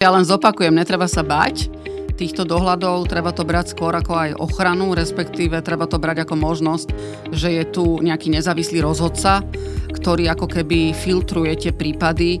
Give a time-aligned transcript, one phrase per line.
[0.00, 1.68] Ja len zopakujem, netreba sa bať
[2.16, 6.88] týchto dohľadov, treba to brať skôr ako aj ochranu, respektíve treba to brať ako možnosť,
[7.36, 9.44] že je tu nejaký nezávislý rozhodca,
[9.92, 12.40] ktorý ako keby filtruje tie prípady,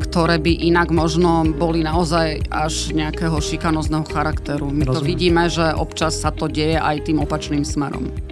[0.00, 4.72] ktoré by inak možno boli naozaj až nejakého šikanozného charakteru.
[4.72, 4.96] My Rozumiem.
[4.96, 8.27] to vidíme, že občas sa to deje aj tým opačným smerom.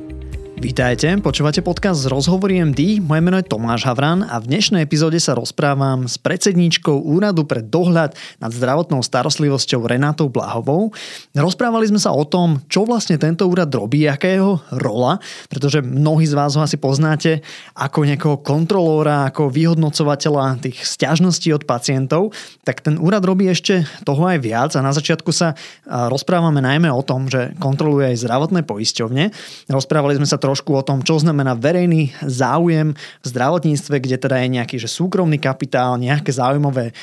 [0.57, 5.21] Vítajte, počúvate podcast z Rozhovory MD, moje meno je Tomáš Havran a v dnešnej epizóde
[5.21, 10.97] sa rozprávam s predsedníčkou Úradu pre dohľad nad zdravotnou starostlivosťou Renátou Blahovou.
[11.37, 15.21] Rozprávali sme sa o tom, čo vlastne tento úrad robí, aká je jeho rola,
[15.53, 17.45] pretože mnohí z vás ho asi poznáte
[17.77, 22.33] ako nejakého kontrolóra, ako vyhodnocovateľa tých stiažností od pacientov,
[22.65, 25.53] tak ten úrad robí ešte toho aj viac a na začiatku sa
[25.85, 29.25] rozprávame najmä o tom, že kontroluje aj zdravotné poisťovne.
[29.69, 34.55] Rozprávali sme sa trošku o tom, čo znamená verejný záujem v zdravotníctve, kde teda je
[34.55, 36.95] nejaký že súkromný kapitál, nejaké záujmové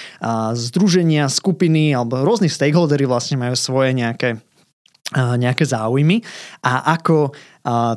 [0.55, 4.39] združenia, skupiny alebo rôzni stakeholdery vlastne majú svoje nejaké
[5.13, 6.23] nejaké záujmy
[6.63, 7.35] a ako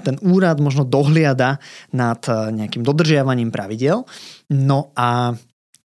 [0.05, 1.62] ten úrad možno dohliada
[1.95, 4.05] nad nejakým dodržiavaním pravidel.
[4.51, 5.33] No a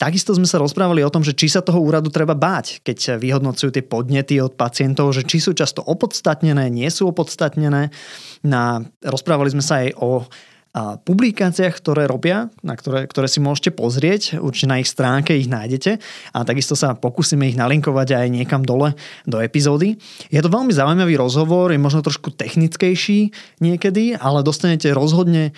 [0.02, 3.70] Takisto sme sa rozprávali o tom, že či sa toho úradu treba báť, keď vyhodnocujú
[3.70, 7.94] tie podnety od pacientov, že či sú často opodstatnené, nie sú opodstatnené.
[8.42, 10.26] Na, rozprávali sme sa aj o
[10.72, 15.52] a publikáciách, ktoré robia, na ktoré, ktoré si môžete pozrieť, určite na ich stránke ich
[15.52, 16.00] nájdete
[16.32, 18.96] a takisto sa pokúsime ich nalinkovať aj niekam dole
[19.28, 20.00] do epizódy.
[20.32, 25.52] Je to veľmi zaujímavý rozhovor, je možno trošku technickejší niekedy, ale dostanete rozhodne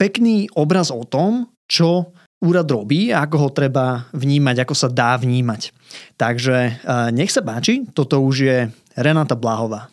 [0.00, 5.20] pekný obraz o tom, čo úrad robí a ako ho treba vnímať, ako sa dá
[5.20, 5.68] vnímať.
[6.16, 6.80] Takže
[7.12, 9.92] nech sa páči, toto už je Renata Blahová.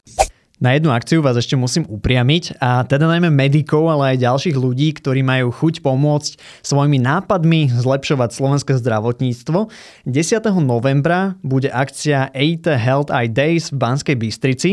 [0.63, 4.95] Na jednu akciu vás ešte musím upriamiť a teda najmä medikov, ale aj ďalších ľudí,
[4.95, 9.67] ktorí majú chuť pomôcť svojimi nápadmi zlepšovať slovenské zdravotníctvo.
[10.07, 10.15] 10.
[10.63, 14.71] novembra bude akcia 8 Health Eye Days v Banskej Bystrici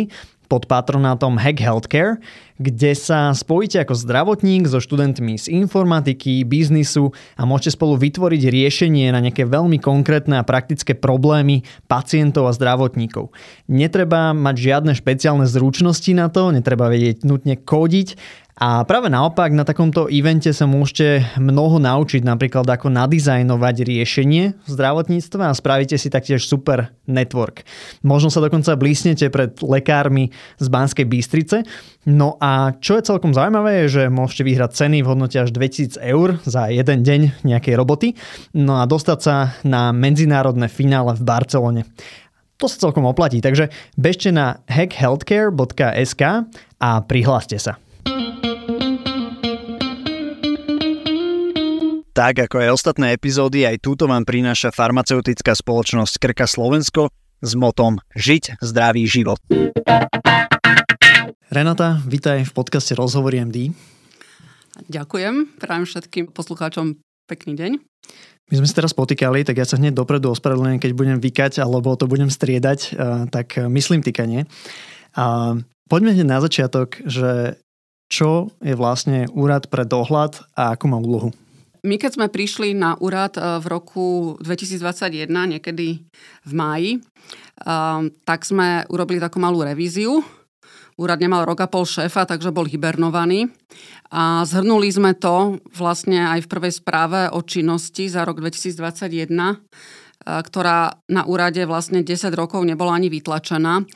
[0.51, 2.19] pod patronátom Hack Healthcare,
[2.59, 9.15] kde sa spojíte ako zdravotník so študentmi z informatiky, biznisu a môžete spolu vytvoriť riešenie
[9.15, 13.31] na nejaké veľmi konkrétne a praktické problémy pacientov a zdravotníkov.
[13.71, 18.19] Netreba mať žiadne špeciálne zručnosti na to, netreba vedieť nutne kódiť,
[18.61, 24.69] a práve naopak na takomto evente sa môžete mnoho naučiť, napríklad ako nadizajnovať riešenie v
[24.69, 27.65] zdravotníctve a spravíte si taktiež super network.
[28.05, 30.29] Možno sa dokonca blísnete pred lekármi
[30.61, 31.65] z Banskej Bystrice.
[32.05, 35.97] No a čo je celkom zaujímavé je, že môžete vyhrať ceny v hodnote až 2000
[36.05, 38.13] eur za jeden deň nejakej roboty,
[38.53, 41.83] no a dostať sa na medzinárodné finále v Barcelone.
[42.61, 46.23] To sa celkom oplatí, takže bežte na hackhealthcare.sk
[46.77, 47.81] a prihláste sa.
[52.21, 57.09] Tak ako aj ostatné epizódy, aj túto vám prináša farmaceutická spoločnosť Krka Slovensko
[57.41, 59.41] s motom Žiť zdravý život.
[61.49, 63.73] Renata, vítaj v podcaste Rozhovory MD.
[64.93, 67.81] Ďakujem, prajem všetkým poslucháčom pekný deň.
[68.53, 71.97] My sme sa teraz potýkali, tak ja sa hneď dopredu ospravedlňujem, keď budem vykať alebo
[71.97, 73.01] to budem striedať,
[73.33, 74.45] tak myslím týkanie.
[75.89, 77.57] Poďme hneď na začiatok, že
[78.13, 81.33] čo je vlastne úrad pre dohľad a akú má úlohu?
[81.81, 84.07] My keď sme prišli na úrad eh, v roku
[84.45, 86.05] 2021, niekedy
[86.45, 90.21] v máji, eh, tak sme urobili takú malú revíziu.
[91.01, 93.49] Úrad nemal rok a pol šéfa, takže bol hibernovaný.
[94.13, 99.57] A zhrnuli sme to vlastne aj v prvej správe o činnosti za rok 2021 eh,
[100.29, 103.89] ktorá na úrade vlastne 10 rokov nebola ani vytlačená.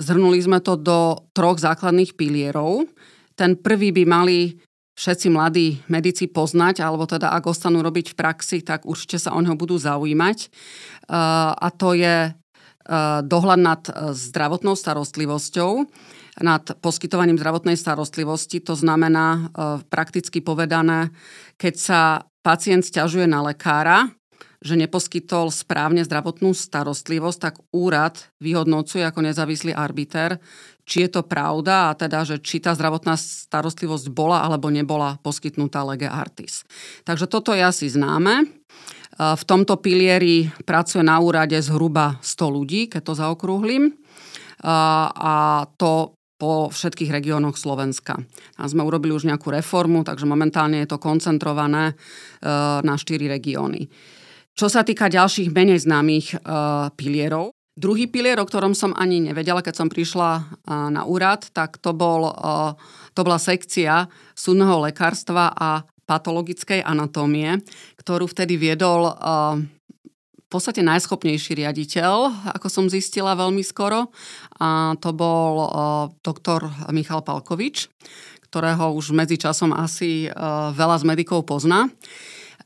[0.00, 2.88] Zhrnuli sme to do troch základných pilierov.
[3.36, 4.56] Ten prvý by mali
[5.00, 9.40] všetci mladí medici poznať, alebo teda ak ostanú robiť v praxi, tak určite sa o
[9.40, 10.38] neho budú zaujímať.
[10.44, 10.48] E,
[11.56, 12.30] a to je e,
[13.24, 15.88] dohľad nad e, zdravotnou starostlivosťou,
[16.44, 18.64] nad poskytovaním zdravotnej starostlivosti.
[18.64, 19.52] To znamená
[19.92, 21.12] prakticky povedané,
[21.60, 22.00] keď sa
[22.40, 24.08] pacient stiažuje na lekára,
[24.60, 30.36] že neposkytol správne zdravotnú starostlivosť, tak úrad vyhodnocuje ako nezávislý arbiter,
[30.90, 35.86] či je to pravda a teda, že či tá zdravotná starostlivosť bola alebo nebola poskytnutá
[35.86, 36.66] lege artis.
[37.06, 38.50] Takže toto je asi známe.
[39.20, 43.94] V tomto pilieri pracuje na úrade zhruba 100 ľudí, keď to zaokrúhlim.
[44.66, 48.16] A to po všetkých regiónoch Slovenska.
[48.56, 51.94] A sme urobili už nejakú reformu, takže momentálne je to koncentrované e,
[52.80, 53.92] na 4 regióny.
[54.56, 56.36] Čo sa týka ďalších menej známych e,
[56.96, 60.58] pilierov, Druhý pilier, o ktorom som ani nevedela, keď som prišla
[60.90, 62.28] na úrad, tak to, bol,
[63.14, 67.62] to bola sekcia súdneho lekárstva a patologickej anatómie,
[67.96, 69.14] ktorú vtedy viedol
[70.50, 74.10] podstate najschopnejší riaditeľ, ako som zistila veľmi skoro.
[74.58, 75.70] A to bol
[76.26, 77.86] doktor Michal Palkovič,
[78.50, 80.26] ktorého už medzičasom asi
[80.74, 81.86] veľa z medikov pozná.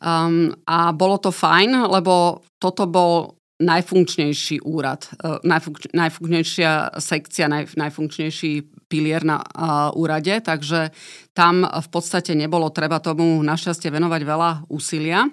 [0.04, 7.72] Um, a bolo to fajn, lebo toto bol najfunkčnejší úrad, uh, najfunk- najfunkčnejšia sekcia, naj-
[7.74, 8.52] najfunkčnejší
[8.92, 10.92] pilier na uh, úrade, takže
[11.32, 15.24] tam v podstate nebolo treba tomu našťastie venovať veľa úsilia.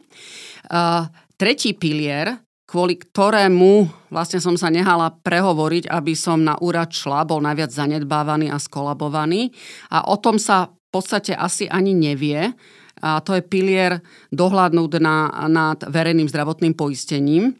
[0.71, 2.39] Uh, tretí pilier,
[2.71, 8.47] kvôli ktorému vlastne som sa nehala prehovoriť, aby som na úrad šla, bol najviac zanedbávaný
[8.47, 9.51] a skolabovaný.
[9.91, 12.55] A o tom sa v podstate asi ani nevie.
[13.01, 13.99] A to je pilier
[14.31, 17.59] dohľadnúť na, nad verejným zdravotným poistením.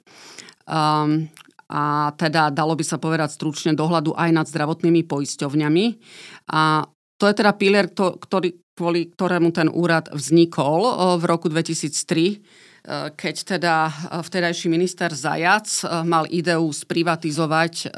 [0.67, 1.29] Um,
[1.71, 5.85] a teda dalo by sa povedať stručne dohľadu aj nad zdravotnými poisťovňami.
[6.51, 6.83] A
[7.15, 13.35] to je teda pilier, ktorý, kvôli ktorému ten úrad vznikol v roku 2003 Eh, keď
[13.57, 13.93] teda eh,
[14.25, 17.93] vtedajší minister Zajac eh, mal ideu sprivatizovať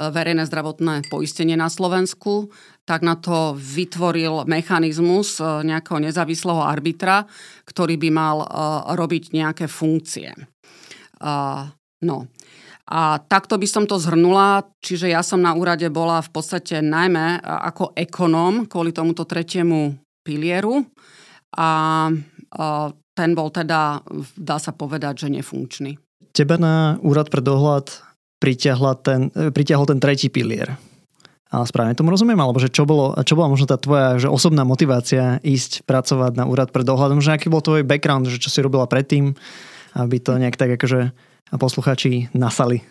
[0.00, 2.48] verejné zdravotné poistenie na Slovensku,
[2.88, 7.28] tak na to vytvoril mechanizmus nejakého nezávislého arbitra,
[7.68, 8.40] ktorý by mal
[8.96, 10.32] robiť nejaké funkcie.
[12.00, 12.18] No.
[12.90, 17.38] A takto by som to zhrnula, čiže ja som na úrade bola v podstate najmä
[17.44, 19.94] ako ekonóm kvôli tomuto tretiemu
[20.26, 20.82] pilieru
[21.54, 21.68] a
[23.14, 24.00] ten bol teda,
[24.34, 26.00] dá sa povedať, že nefunkčný.
[26.32, 27.90] Teba na úrad pre dohľad
[29.04, 30.78] ten, e, pritiahol ten tretí pilier.
[31.50, 32.38] A správne tomu rozumiem?
[32.38, 36.46] Alebo že čo, bolo, čo bola možno tá tvoja že osobná motivácia ísť pracovať na
[36.46, 37.18] úrad pre dohľad?
[37.18, 39.34] Možno aký bol tvoj background, že čo si robila predtým,
[39.94, 41.14] aby to nejak tak akože
[41.56, 42.82] posluchači nasali?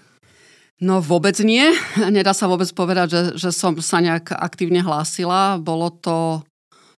[0.80, 1.75] No vôbec nie.
[2.16, 5.60] Nedá sa vôbec povedať, že, že som sa nejak aktívne hlásila.
[5.60, 6.40] Bolo to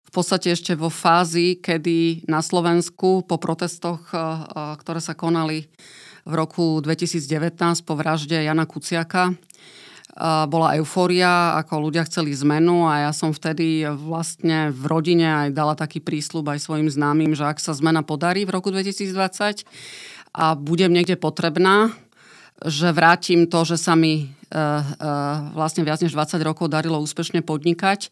[0.06, 5.65] v podstate ešte vo fázi, kedy na Slovensku po protestoch, eh, eh, ktoré sa konali
[6.21, 9.33] v roku 2019 po vražde Jana Kuciaka,
[10.19, 15.73] bola eufória, ako ľudia chceli zmenu a ja som vtedy vlastne v rodine aj dala
[15.73, 19.63] taký prísľub aj svojim známym, že ak sa zmena podarí v roku 2020
[20.35, 21.95] a budem niekde potrebná,
[22.61, 24.35] že vrátim to, že sa mi
[25.56, 28.12] vlastne viac než 20 rokov darilo úspešne podnikať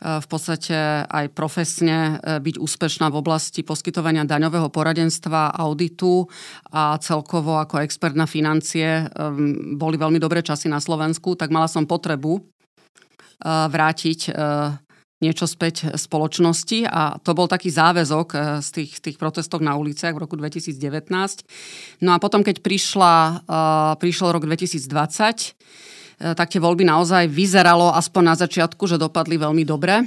[0.00, 6.24] v podstate aj profesne byť úspešná v oblasti poskytovania daňového poradenstva, auditu
[6.72, 9.08] a celkovo ako expert na financie
[9.76, 12.40] boli veľmi dobré časy na Slovensku, tak mala som potrebu
[13.44, 14.32] vrátiť
[15.20, 20.22] niečo späť spoločnosti a to bol taký záväzok z tých, tých protestov na uliciach v
[20.24, 20.80] roku 2019.
[22.00, 23.44] No a potom, keď prišla,
[24.00, 25.60] prišiel rok 2020,
[26.20, 30.04] E, tak tie voľby naozaj vyzeralo aspoň na začiatku, že dopadli veľmi dobre.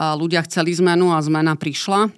[0.00, 2.08] Ľudia chceli zmenu a zmena prišla.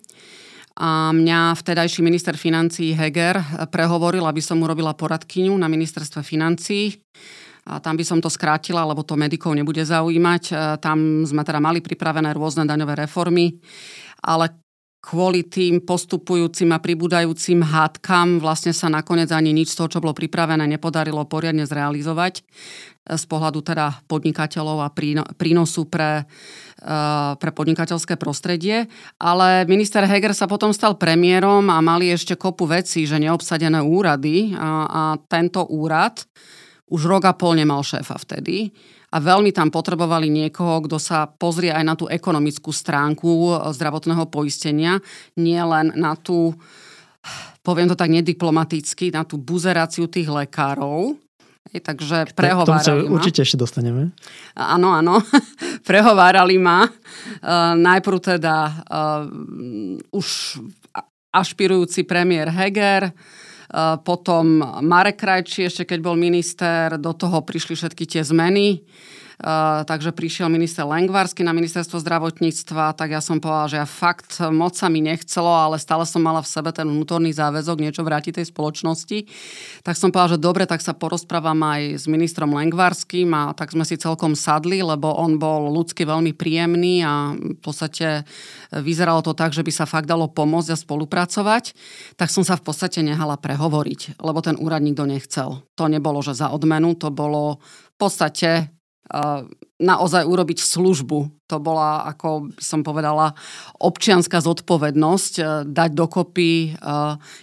[0.72, 7.02] A mňa vtedajší minister financí Heger prehovoril, aby som urobila poradkyňu na ministerstve financí.
[7.62, 10.42] A tam by som to skrátila, lebo to medikov nebude zaujímať.
[10.50, 13.62] E, tam sme teda mali pripravené rôzne daňové reformy,
[14.26, 14.62] ale
[15.02, 20.14] kvôli tým postupujúcim a pribúdajúcim hádkam vlastne sa nakoniec ani nič z toho, čo bolo
[20.14, 22.42] pripravené, nepodarilo poriadne zrealizovať e,
[23.18, 24.94] z pohľadu teda podnikateľov a
[25.34, 26.94] prínosu pre, e,
[27.34, 28.86] pre podnikateľské prostredie.
[29.18, 34.54] Ale minister Heger sa potom stal premiérom a mali ešte kopu vecí, že neobsadené úrady
[34.54, 36.26] a, a tento úrad
[36.92, 38.68] už rok a pol nemal šéfa vtedy
[39.12, 44.28] a veľmi tam potrebovali niekoho, kto sa pozrie aj na tú ekonomickú stránku eh, zdravotného
[44.28, 45.00] poistenia,
[45.40, 46.56] nie len na tú,
[47.60, 51.16] poviem to tak nediplomaticky, na tú buzeráciu tých lekárov,
[51.72, 53.16] takže prehovárali ma.
[53.16, 54.12] určite ešte dostaneme.
[54.52, 55.24] Áno, áno.
[55.88, 56.84] prehovárali ma.
[56.84, 59.24] Uh, najprv teda uh,
[60.12, 60.60] už
[61.32, 63.08] ašpirujúci premiér Heger,
[64.04, 68.84] potom Marek Krajčí, ešte keď bol minister, do toho prišli všetky tie zmeny.
[69.42, 74.38] Uh, takže prišiel minister Lengvarsky na ministerstvo zdravotníctva, tak ja som povedala, že ja fakt
[74.54, 78.38] moc sa mi nechcelo, ale stále som mala v sebe ten vnútorný záväzok niečo vrátiť
[78.38, 79.26] tej spoločnosti.
[79.82, 83.82] Tak som povedala, že dobre, tak sa porozprávam aj s ministrom Lengvarským a tak sme
[83.82, 88.22] si celkom sadli, lebo on bol ľudsky veľmi príjemný a v podstate
[88.70, 91.74] vyzeralo to tak, že by sa fakt dalo pomôcť a spolupracovať.
[92.14, 95.66] Tak som sa v podstate nehala prehovoriť, lebo ten úrad nikto nechcel.
[95.74, 97.58] To nebolo, že za odmenu, to bolo
[97.90, 98.70] v podstate
[99.82, 101.50] naozaj urobiť službu.
[101.50, 103.36] To bola, ako by som povedala,
[103.76, 106.68] občianská zodpovednosť, e, dať dokopy e,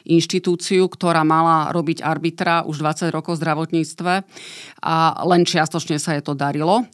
[0.10, 4.14] inštitúciu, ktorá mala robiť arbitra už 20 rokov v zdravotníctve
[4.82, 4.96] a
[5.30, 6.88] len čiastočne sa je to darilo.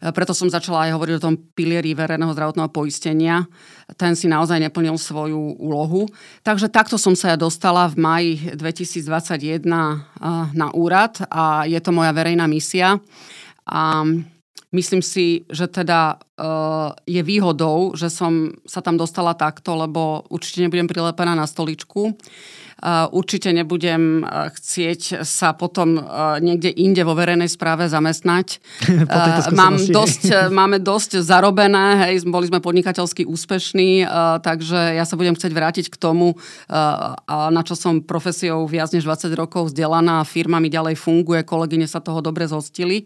[0.00, 3.44] Preto som začala aj hovoriť o tom pilieri verejného zdravotného poistenia.
[4.00, 6.08] Ten si naozaj neplnil svoju úlohu.
[6.40, 9.60] Takže takto som sa ja dostala v maji 2021
[10.56, 12.96] na úrad a je to moja verejná misia.
[13.70, 14.04] A
[14.72, 20.62] myslím si, že teda uh, je výhodou, že som sa tam dostala takto, lebo určite
[20.66, 22.18] nebudem prilepená na stoličku.
[23.12, 26.02] Určite nebudem e, chcieť sa potom e,
[26.40, 28.56] niekde inde vo verejnej správe zamestnať.
[29.60, 34.06] Mám dosť, máme dosť zarobené, hej, boli sme podnikateľsky úspešní,
[34.40, 36.38] takže ja sa budem chcieť vrátiť k tomu,
[37.26, 42.00] na čo som profesiou viac než 20 rokov vzdelaná, firma mi ďalej funguje, kolegyne sa
[42.00, 43.04] toho dobre zhostili.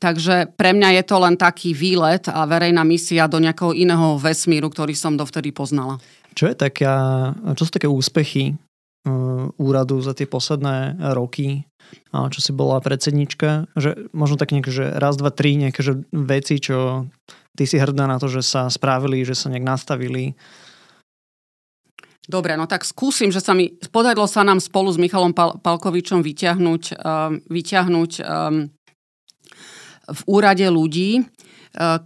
[0.00, 4.72] Takže pre mňa je to len taký výlet a verejná misia do nejakého iného vesmíru,
[4.72, 6.00] ktorý som dovtedy poznala.
[6.32, 6.96] Čo, je taká,
[7.54, 8.71] čo sú také úspechy Eh,
[9.58, 11.66] úradu za tie posledné roky,
[12.14, 16.62] čo si bola predsednička, že možno tak nejak, že raz, dva, tri nejaké že veci,
[16.62, 17.10] čo
[17.58, 20.38] ty si hrdá na to, že sa spravili, že sa nejak nastavili.
[22.22, 26.22] Dobre, no tak skúsim, že sa mi podarilo sa nám spolu s Michalom Pal- Palkovičom
[26.22, 28.70] vyťahnuť, um, vyťahnuť um,
[30.06, 31.98] v úrade ľudí, uh,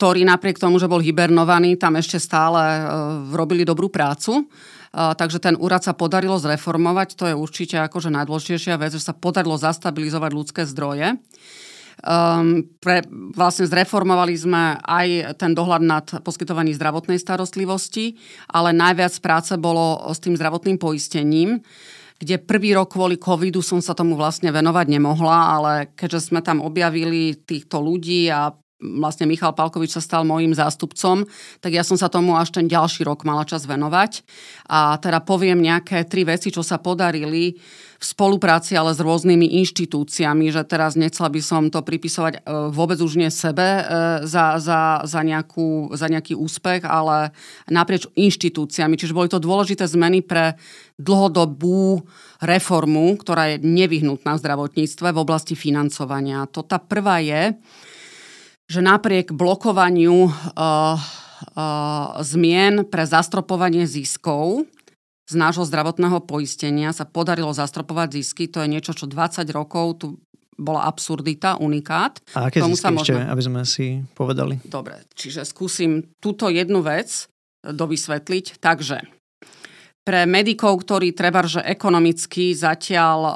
[0.00, 2.86] ktorí napriek tomu, že bol hibernovaný, tam ešte stále uh,
[3.28, 4.48] robili dobrú prácu
[4.92, 9.56] takže ten úrad sa podarilo zreformovať, to je určite akože najdôležitejšia vec, že sa podarilo
[9.56, 11.16] zastabilizovať ľudské zdroje.
[12.02, 13.04] Um, pre,
[13.36, 18.16] vlastne zreformovali sme aj ten dohľad nad poskytovaním zdravotnej starostlivosti,
[18.48, 21.64] ale najviac práce bolo s tým zdravotným poistením
[22.22, 26.62] kde prvý rok kvôli covidu som sa tomu vlastne venovať nemohla, ale keďže sme tam
[26.62, 31.22] objavili týchto ľudí a vlastne Michal Palkovič sa stal môjim zástupcom,
[31.62, 34.26] tak ja som sa tomu až ten ďalší rok mala čas venovať.
[34.66, 37.56] A teda poviem nejaké tri veci, čo sa podarili
[38.02, 42.40] v spolupráci ale s rôznymi inštitúciami, že teraz nechcela by som to pripisovať e,
[42.74, 43.82] vôbec už nie sebe e,
[44.26, 47.30] za, za, za, nejakú, za nejaký úspech, ale
[47.70, 48.98] naprieč inštitúciami.
[48.98, 50.58] Čiže boli to dôležité zmeny pre
[50.98, 52.02] dlhodobú
[52.42, 56.50] reformu, ktorá je nevyhnutná v zdravotníctve v oblasti financovania.
[56.50, 57.54] To tá prvá je,
[58.70, 60.96] že napriek blokovaniu uh, uh,
[62.22, 64.66] zmien pre zastropovanie ziskov
[65.26, 68.50] z nášho zdravotného poistenia sa podarilo zastropovať zisky.
[68.52, 70.06] To je niečo, čo 20 rokov tu
[70.60, 72.20] bola absurdita, unikát.
[72.36, 73.16] A aké Tomu zisky možno...
[73.16, 74.60] ešte, aby sme si povedali?
[74.68, 77.26] Dobre, čiže skúsim túto jednu vec
[77.64, 78.60] dovysvetliť.
[78.60, 79.21] Takže
[80.02, 83.34] pre medikov, ktorí treba, že ekonomicky zatiaľ uh,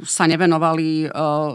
[0.00, 1.52] sa nevenovali uh,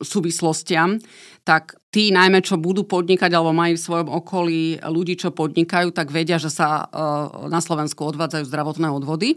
[0.00, 0.96] súvislostiam,
[1.44, 6.08] tak tí najmä, čo budú podnikať alebo majú v svojom okolí ľudí, čo podnikajú, tak
[6.08, 9.36] vedia, že sa uh, na Slovensku odvádzajú zdravotné odvody.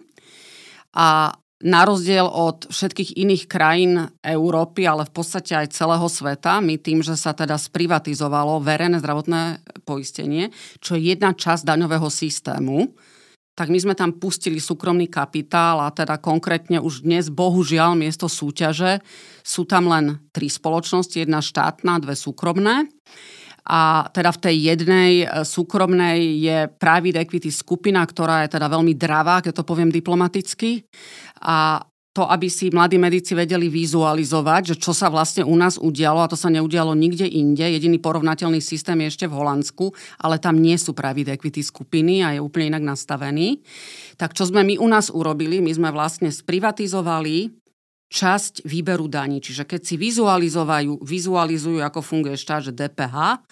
[0.95, 6.79] A na rozdiel od všetkých iných krajín Európy, ale v podstate aj celého sveta, my
[6.79, 12.95] tým, že sa teda sprivatizovalo verejné zdravotné poistenie, čo je jedna časť daňového systému,
[13.59, 19.03] tak my sme tam pustili súkromný kapitál a teda konkrétne už dnes bohužiaľ miesto súťaže
[19.43, 22.87] sú tam len tri spoločnosti, jedna štátna, dve súkromné.
[23.67, 28.95] A teda v tej jednej e, súkromnej je private equity skupina, ktorá je teda veľmi
[28.95, 30.87] dravá, keď to poviem diplomaticky.
[31.43, 36.25] A to, aby si mladí medici vedeli vizualizovať, že čo sa vlastne u nás udialo,
[36.25, 37.61] a to sa neudialo nikde inde.
[37.61, 42.33] Jediný porovnateľný systém je ešte v Holandsku, ale tam nie sú private equity skupiny a
[42.33, 43.61] je úplne inak nastavený.
[44.17, 45.61] Tak čo sme my u nás urobili?
[45.61, 47.53] My sme vlastne sprivatizovali
[48.09, 49.37] časť výberu daní.
[49.37, 53.45] Čiže keď si vizualizujú, vizualizujú ako funguje štát, že DPH,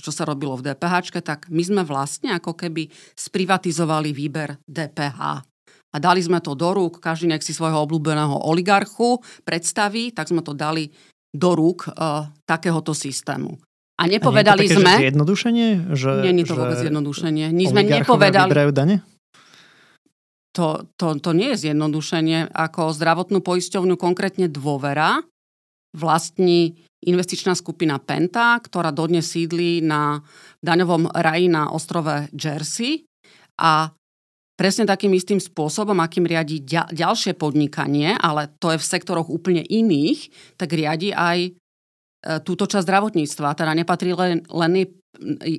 [0.00, 5.44] čo sa robilo v DPH, tak my sme vlastne ako keby sprivatizovali výber DPH
[5.88, 10.44] a dali sme to do rúk, každý nech si svojho obľúbeného oligarchu predstaví, tak sme
[10.44, 10.92] to dali
[11.32, 13.56] do rúk uh, takéhoto systému.
[13.98, 14.92] A nepovedali a nie je to také, sme...
[14.94, 15.68] Že zjednodušenie?
[15.90, 17.44] Že, nie je to že vôbec zjednodušenie.
[17.50, 18.50] My sme nepovedali...
[18.70, 18.96] dane?
[20.54, 22.54] To, to, to nie je zjednodušenie.
[22.54, 25.22] Ako zdravotnú poisťovňu konkrétne dôvera
[25.94, 30.22] vlastní investičná skupina Penta, ktorá dodnes sídli na
[30.62, 33.06] daňovom raji na ostrove Jersey
[33.58, 33.90] a
[34.58, 40.34] presne takým istým spôsobom, akým riadi ďalšie podnikanie, ale to je v sektoroch úplne iných,
[40.58, 41.50] tak riadi aj e,
[42.42, 43.54] túto časť zdravotníctva.
[43.54, 44.72] Teda nepatrí len, len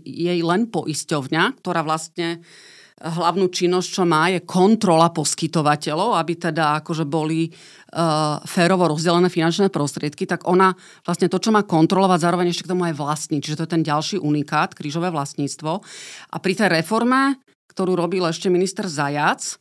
[0.04, 2.44] jej, len poisťovňa, ktorá vlastne
[3.00, 9.72] hlavnú činnosť, čo má, je kontrola poskytovateľov, aby teda akože boli uh, férovo rozdelené finančné
[9.72, 10.76] prostriedky, tak ona
[11.08, 13.40] vlastne to, čo má kontrolovať, zároveň ešte k tomu aj vlastní.
[13.40, 15.72] Čiže to je ten ďalší unikát, krížové vlastníctvo.
[16.28, 17.40] A pri tej reforme,
[17.80, 19.56] ktorú robil ešte minister Zajac,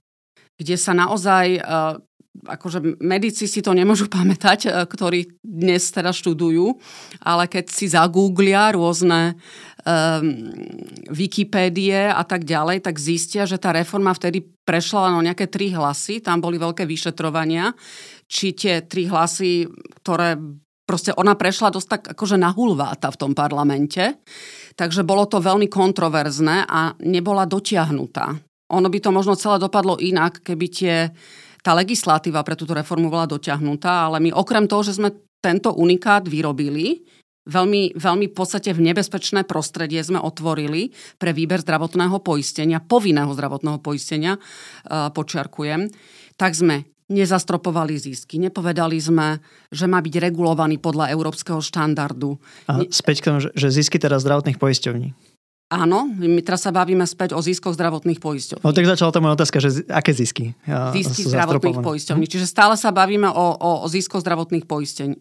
[0.59, 2.03] kde sa naozaj uh,
[2.51, 6.75] akože medici si to nemôžu pamätať, uh, ktorí dnes teda študujú,
[7.23, 9.39] ale keď si zagooglia rôzne
[9.87, 10.51] um,
[11.15, 15.71] Wikipédie a tak ďalej, tak zistia, že tá reforma vtedy prešla len o nejaké tri
[15.71, 17.71] hlasy, tam boli veľké vyšetrovania,
[18.27, 19.71] či tie tri hlasy,
[20.03, 20.35] ktoré
[20.89, 24.19] proste ona prešla dosť tak akože na hulváta v tom parlamente,
[24.79, 28.39] takže bolo to veľmi kontroverzné a nebola dotiahnutá.
[28.71, 31.11] Ono by to možno celé dopadlo inak, keby tie,
[31.67, 35.11] tá legislatíva pre túto reformu bola dotiahnutá, ale my okrem toho, že sme
[35.43, 37.03] tento unikát vyrobili,
[37.49, 43.81] veľmi, veľmi v podstate v nebezpečné prostredie sme otvorili pre výber zdravotného poistenia, povinného zdravotného
[43.81, 45.89] poistenia, uh, počiarkujem,
[46.37, 48.37] tak sme nezastropovali zisky.
[48.37, 49.41] Nepovedali sme,
[49.73, 52.37] že má byť regulovaný podľa európskeho štandardu.
[52.69, 55.28] A späť k tomu, že zisky teda zdravotných poisťovní.
[55.69, 58.65] Áno, my teraz sa bavíme späť o ziskoch zdravotných poisťovní.
[58.65, 60.57] No tak začala to moja otázka, že aké zisky?
[60.97, 62.25] Zisky zdravotných poisťovní.
[62.25, 62.33] Hm?
[62.33, 64.65] Čiže stále sa bavíme o, o, o ziskoch zdravotných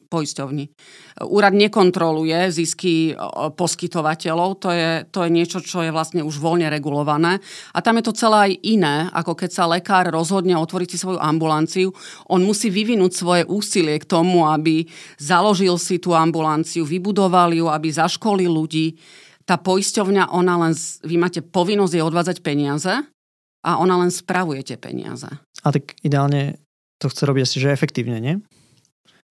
[0.08, 0.63] poisťovní.
[1.27, 3.12] Úrad nekontroluje zisky
[3.60, 7.44] poskytovateľov, to je, to je niečo, čo je vlastne už voľne regulované.
[7.75, 11.20] A tam je to celé aj iné, ako keď sa lekár rozhodne otvoriť si svoju
[11.20, 11.92] ambulanciu.
[12.32, 14.88] On musí vyvinúť svoje úsilie k tomu, aby
[15.20, 18.96] založil si tú ambulanciu, vybudoval ju, aby zaškolil ľudí
[19.48, 20.74] tá poisťovňa, ona len,
[21.08, 22.92] vy máte povinnosť jej odvádzať peniaze
[23.63, 25.32] a ona len spravuje tie peniaze.
[25.63, 26.60] A tak ideálne
[27.00, 28.36] to chce robiť asi, že efektívne, nie?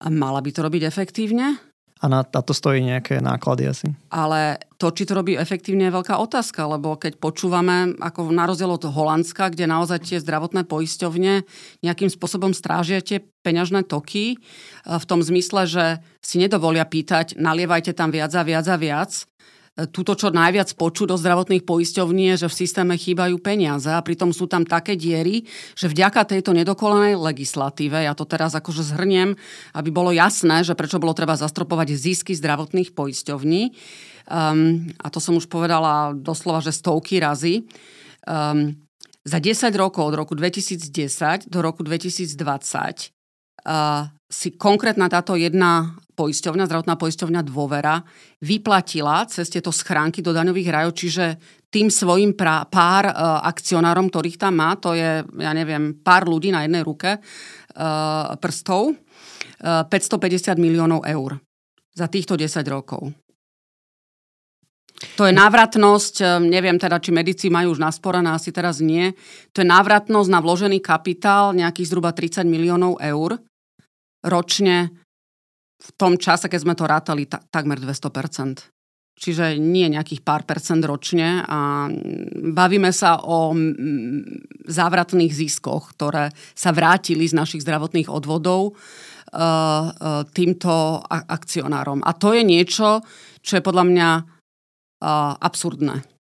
[0.01, 1.61] A mala by to robiť efektívne?
[1.97, 3.87] A na, na to stojí nejaké náklady asi.
[4.13, 8.69] Ale to, či to robí efektívne, je veľká otázka, lebo keď počúvame, ako na rozdiel
[8.69, 11.41] od Holandska, kde naozaj tie zdravotné poisťovne
[11.81, 14.37] nejakým spôsobom strážia tie peňažné toky,
[14.85, 15.85] v tom zmysle, že
[16.21, 19.25] si nedovolia pýtať, nalievajte tam viac a viac a viac,
[19.77, 24.33] Tuto, čo najviac počú do zdravotných poisťovní je, že v systéme chýbajú peniaze a pritom
[24.33, 25.45] sú tam také diery,
[25.77, 29.37] že vďaka tejto nedokolenej legislatíve, ja to teraz akože zhrniem,
[29.77, 33.61] aby bolo jasné, že prečo bolo treba zastropovať zisky zdravotných poisťovní,
[34.33, 37.69] um, a to som už povedala doslova, že stovky razy,
[38.25, 38.73] um,
[39.27, 46.67] za 10 rokov od roku 2010 do roku 2020 uh, si konkrétna táto jedna poisťovňa,
[46.67, 48.03] zdravotná poisťovňa Dôvera,
[48.43, 51.25] vyplatila cez tieto schránky do daňových rajov, čiže
[51.71, 56.49] tým svojim pra, pár uh, akcionárom, ktorých tam má, to je, ja neviem, pár ľudí
[56.51, 61.37] na jednej ruke uh, prstov, uh, 550 miliónov eur
[61.93, 63.13] za týchto 10 rokov.
[64.97, 69.13] To je návratnosť, neviem teda, či medici majú už nasporené, asi teraz nie.
[69.53, 73.37] To je návratnosť na vložený kapitál nejakých zhruba 30 miliónov eur
[74.25, 74.89] ročne
[75.77, 78.73] v tom čase, keď sme to rátali, ta, takmer 200%.
[79.17, 81.89] Čiže nie nejakých pár percent ročne a
[82.53, 83.49] bavíme sa o
[84.69, 89.41] závratných ziskoch, ktoré sa vrátili z našich zdravotných odvodov e, e,
[90.37, 92.05] týmto akcionárom.
[92.05, 93.01] A to je niečo,
[93.41, 94.23] čo je podľa mňa e,
[95.41, 96.16] absurdné.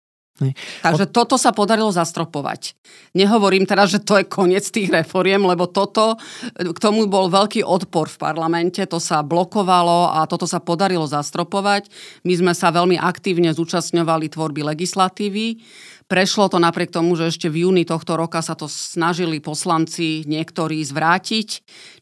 [0.83, 2.75] Takže toto sa podarilo zastropovať.
[3.15, 6.19] Nehovorím teraz, že to je koniec tých reforiem, lebo toto,
[6.59, 11.87] k tomu bol veľký odpor v parlamente, to sa blokovalo a toto sa podarilo zastropovať.
[12.27, 15.63] My sme sa veľmi aktívne zúčastňovali tvorby legislatívy.
[16.05, 20.85] Prešlo to napriek tomu, že ešte v júni tohto roka sa to snažili poslanci niektorí
[20.85, 21.49] zvrátiť,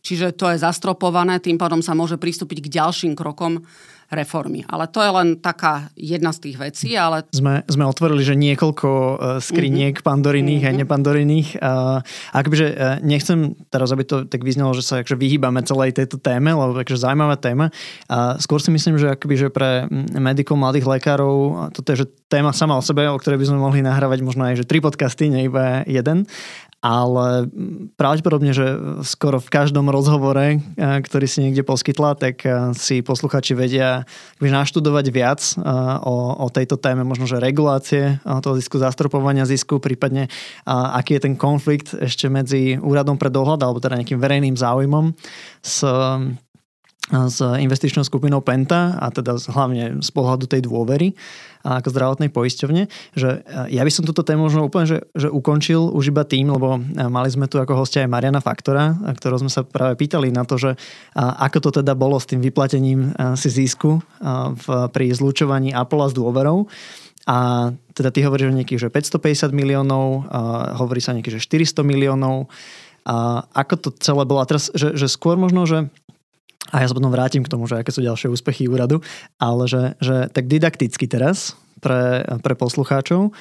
[0.03, 3.63] čiže to je zastropované, tým pádom sa môže pristúpiť k ďalším krokom
[4.13, 4.63] reformy.
[4.69, 6.87] Ale to je len taká jedna z tých vecí.
[6.93, 7.25] Ale...
[7.33, 10.07] Sme, sme otvorili, že niekoľko uh, skriniek mm-hmm.
[10.07, 10.79] pandoriných mm-hmm.
[10.79, 11.49] a nepandoriných.
[11.57, 11.99] Uh,
[12.37, 16.53] akože uh, nechcem teraz, aby to tak vyznelo, že sa akože vyhýbame celej tejto téme,
[16.53, 17.73] lebo takže zaujímavá téma.
[18.07, 22.53] Uh, skôr si myslím, že akoby, že pre medikov, mladých lekárov, toto je že téma
[22.53, 25.49] sama o sebe, o ktorej by sme mohli nahrávať možno aj že tri podcasty, nie
[25.49, 26.29] iba jeden
[26.83, 27.47] ale
[27.95, 33.55] pravdepodobne, že skoro v každom rozhovore, eh, ktorý si niekde poskytla, tak eh, si posluchači
[33.55, 34.03] vedia
[34.43, 35.63] naštudovať viac eh,
[36.03, 40.27] o, o tejto téme, možno, že regulácie toho zisku, zastropovania zisku, prípadne
[40.67, 45.15] aký je ten konflikt ešte medzi úradom pre dohľad alebo teda nejakým verejným záujmom
[45.63, 45.87] s
[47.13, 51.13] s investičnou skupinou Penta a teda hlavne z pohľadu tej dôvery
[51.63, 55.95] ako zdravotnej poisťovne, že e, ja by som túto tému možno úplne že, že ukončil
[55.95, 59.53] už iba tým, lebo e, mali sme tu ako hostia aj Mariana Faktora, ktorého sme
[59.53, 60.75] sa práve pýtali na to, že
[61.15, 64.03] ako to teda bolo s tým vyplatením si zisku
[64.91, 66.67] pri zlučovaní Apple s dôverou.
[67.31, 71.87] a teda ty hovoríš o nejakých, že 550 miliónov, a hovorí sa nejakých, že 400
[71.87, 72.51] miliónov.
[73.07, 74.43] A ako to celé bolo?
[74.43, 75.93] A teraz, že, že skôr možno, že
[76.73, 79.05] a ja sa potom vrátim k tomu, že aké sú ďalšie úspechy úradu,
[79.37, 81.53] ale že, že tak didakticky teraz
[81.85, 83.37] pre, pre poslucháčov,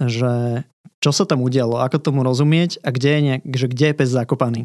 [0.00, 0.64] že
[1.04, 4.08] čo sa tam udialo, ako tomu rozumieť a kde je, nejak, že kde je pes
[4.08, 4.62] zakopaný?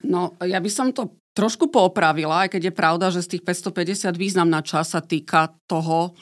[0.00, 4.16] No, ja by som to trošku poopravila, aj keď je pravda, že z tých 550
[4.16, 6.16] významná časť sa týka toho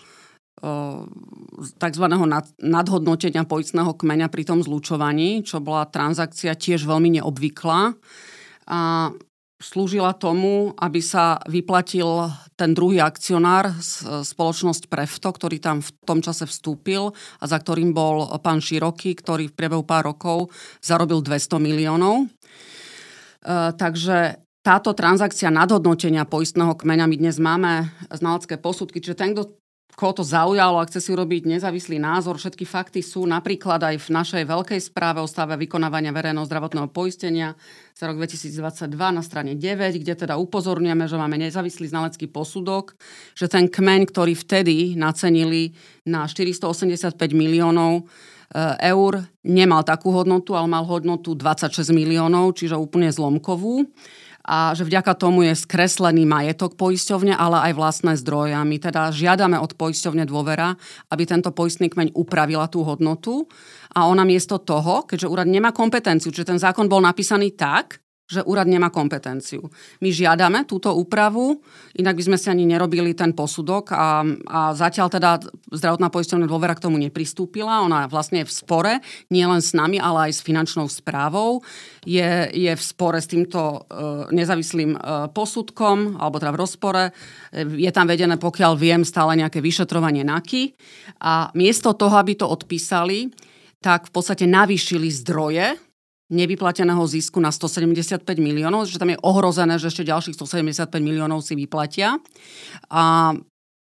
[1.79, 2.05] tzv.
[2.59, 7.95] nadhodnotenia poistného kmeňa pri tom zlučovaní, čo bola transakcia tiež veľmi neobvyklá.
[8.69, 8.79] A
[9.59, 13.75] slúžila tomu, aby sa vyplatil ten druhý akcionár,
[14.23, 17.11] spoločnosť Prefto, ktorý tam v tom čase vstúpil
[17.43, 22.23] a za ktorým bol pán Široký, ktorý v priebehu pár rokov zarobil 200 miliónov.
[22.23, 22.27] E,
[23.75, 29.59] takže táto transakcia nadhodnotenia poistného kmeňa, my dnes máme znalecké posudky, čiže ten, kto
[29.97, 34.09] koho to zaujalo a chce si urobiť nezávislý názor, všetky fakty sú napríklad aj v
[34.15, 37.59] našej veľkej správe o stave vykonávania verejného zdravotného poistenia
[37.99, 42.95] za rok 2022 na strane 9, kde teda upozorňujeme, že máme nezávislý znalecký posudok,
[43.35, 45.75] že ten kmeň, ktorý vtedy nacenili
[46.07, 48.07] na 485 miliónov
[48.55, 53.91] eh, eur, nemal takú hodnotu, ale mal hodnotu 26 miliónov, čiže úplne zlomkovú
[54.49, 58.57] a že vďaka tomu je skreslený majetok poisťovne, ale aj vlastné zdroje.
[58.57, 60.73] A my teda žiadame od poisťovne dôvera,
[61.13, 63.45] aby tento poistný kmeň upravila tú hodnotu
[63.93, 68.45] a ona miesto toho, keďže úrad nemá kompetenciu, čiže ten zákon bol napísaný tak, že
[68.45, 69.73] úrad nemá kompetenciu.
[70.05, 71.65] My žiadame túto úpravu,
[71.97, 75.41] inak by sme si ani nerobili ten posudok a, a zatiaľ teda
[75.73, 77.81] zdravotná poisťovná dôvera k tomu nepristúpila.
[77.89, 78.93] Ona vlastne je v spore,
[79.33, 81.65] nie len s nami, ale aj s finančnou správou.
[82.05, 83.79] Je, je v spore s týmto e,
[84.37, 84.99] nezávislým e,
[85.33, 87.05] posudkom, alebo teda v rozpore.
[87.09, 87.13] E,
[87.81, 90.77] je tam vedené, pokiaľ viem, stále nejaké vyšetrovanie NAKY.
[91.25, 93.33] A miesto toho, aby to odpísali,
[93.81, 95.88] tak v podstate navýšili zdroje
[96.29, 101.57] nevyplateného zisku na 175 miliónov, že tam je ohrozené, že ešte ďalších 175 miliónov si
[101.57, 102.21] vyplatia.
[102.93, 103.33] A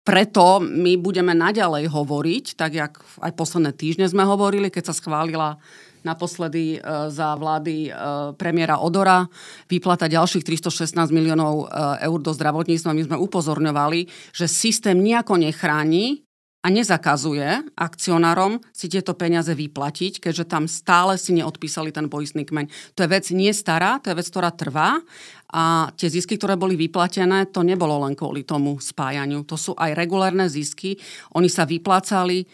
[0.02, 5.62] preto my budeme naďalej hovoriť, tak jak aj posledné týždne sme hovorili, keď sa schválila
[6.02, 6.78] naposledy e,
[7.14, 7.90] za vlády e,
[8.34, 9.22] premiéra Odora
[9.70, 12.98] vyplata ďalších 316 miliónov e, eur do zdravotníctva.
[12.98, 16.26] My sme upozorňovali, že systém nejako nechráni
[16.62, 22.94] a nezakazuje akcionárom si tieto peniaze vyplatiť, keďže tam stále si neodpísali ten poistný kmeň.
[22.94, 25.02] To je vec nie stará, to je vec, ktorá trvá
[25.50, 29.42] a tie zisky, ktoré boli vyplatené, to nebolo len kvôli tomu spájaniu.
[29.50, 30.94] To sú aj regulárne zisky.
[31.34, 32.46] Oni sa vyplácali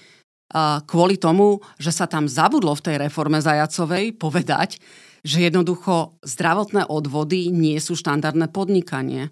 [0.89, 4.81] kvôli tomu, že sa tam zabudlo v tej reforme Zajacovej povedať,
[5.21, 9.29] že jednoducho zdravotné odvody nie sú štandardné podnikanie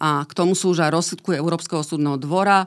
[0.00, 2.64] a k tomu sú už aj rozsudku Európskeho súdneho dvora.
[2.64, 2.66] E,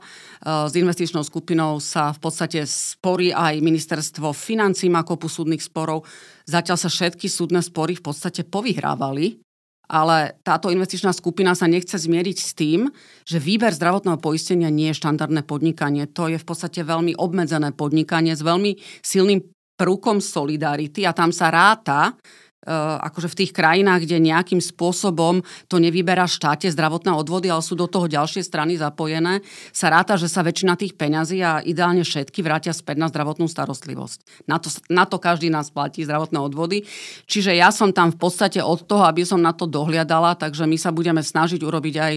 [0.70, 6.06] s investičnou skupinou sa v podstate sporí aj ministerstvo financí, má kopu súdnych sporov.
[6.46, 9.42] Zatiaľ sa všetky súdne spory v podstate povyhrávali,
[9.90, 12.90] ale táto investičná skupina sa nechce zmieriť s tým,
[13.26, 16.10] že výber zdravotného poistenia nie je štandardné podnikanie.
[16.14, 21.52] To je v podstate veľmi obmedzené podnikanie s veľmi silným prúkom solidarity a tam sa
[21.52, 22.16] ráta
[22.66, 27.86] akože v tých krajinách, kde nejakým spôsobom to nevyberá štáte zdravotné odvody, ale sú do
[27.86, 32.74] toho ďalšie strany zapojené, sa ráta, že sa väčšina tých peňazí a ideálne všetky vrátia
[32.74, 34.50] späť na zdravotnú starostlivosť.
[34.50, 36.84] Na to, na to každý nás platí zdravotné odvody.
[37.30, 40.78] Čiže ja som tam v podstate od toho, aby som na to dohliadala, takže my
[40.82, 42.14] sa budeme snažiť urobiť aj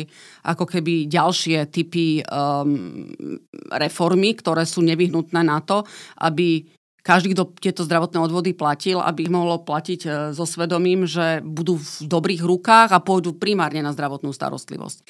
[0.49, 3.13] ako keby ďalšie typy um,
[3.77, 5.85] reformy, ktoré sú nevyhnutné na to,
[6.25, 11.41] aby každý, kto tieto zdravotné odvody platil, aby ich mohlo platiť e, so svedomím, že
[11.41, 15.07] budú v dobrých rukách a pôjdu primárne na zdravotnú starostlivosť.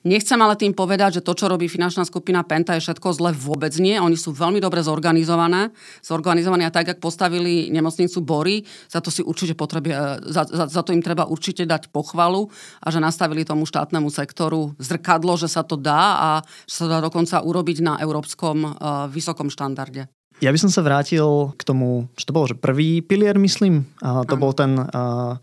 [0.00, 3.36] Nechcem ale tým povedať, že to, čo robí finančná skupina Penta, je všetko zle.
[3.36, 4.00] Vôbec nie.
[4.00, 5.76] Oni sú veľmi dobre zorganizované.
[6.00, 10.72] Zorganizované a tak, ak postavili nemocnicu Bory, za to si určite potrebie, e, za, za,
[10.72, 12.48] za to im treba určite dať pochvalu
[12.80, 16.30] a že nastavili tomu štátnemu sektoru zrkadlo, že sa to dá a
[16.64, 20.08] že sa dá dokonca urobiť na európskom uh, vysokom štandarde.
[20.40, 23.84] Ja by som sa vrátil k tomu, čo to bolo, že prvý pilier, myslím.
[24.00, 24.42] A to ano.
[24.42, 24.80] bol ten...
[24.80, 25.36] A,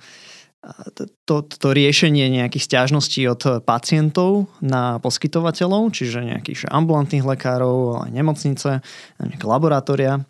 [1.23, 8.83] to, to riešenie nejakých stiažností od pacientov na poskytovateľov, čiže nejakých ambulantných lekárov, nemocnice,
[9.21, 10.27] nejaké laboratória.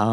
[0.00, 0.06] A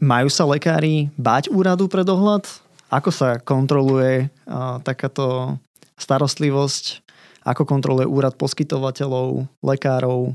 [0.00, 2.48] majú sa lekári báť úradu pre dohľad?
[2.88, 5.58] Ako sa kontroluje a, takáto
[5.98, 7.02] starostlivosť?
[7.44, 10.32] Ako kontroluje úrad poskytovateľov, lekárov?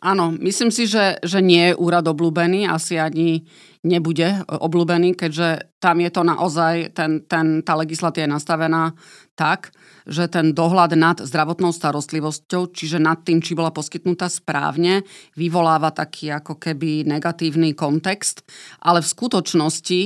[0.00, 3.44] Áno, myslím si, že, že nie je úrad obľúbený, asi ani
[3.84, 8.96] nebude obľúbený, keďže tam je to naozaj, ten, ten, tá legislatíva je nastavená
[9.36, 9.72] tak,
[10.08, 15.04] že ten dohľad nad zdravotnou starostlivosťou, čiže nad tým, či bola poskytnutá správne,
[15.36, 18.44] vyvoláva taký ako keby negatívny kontext.
[18.80, 20.00] Ale v skutočnosti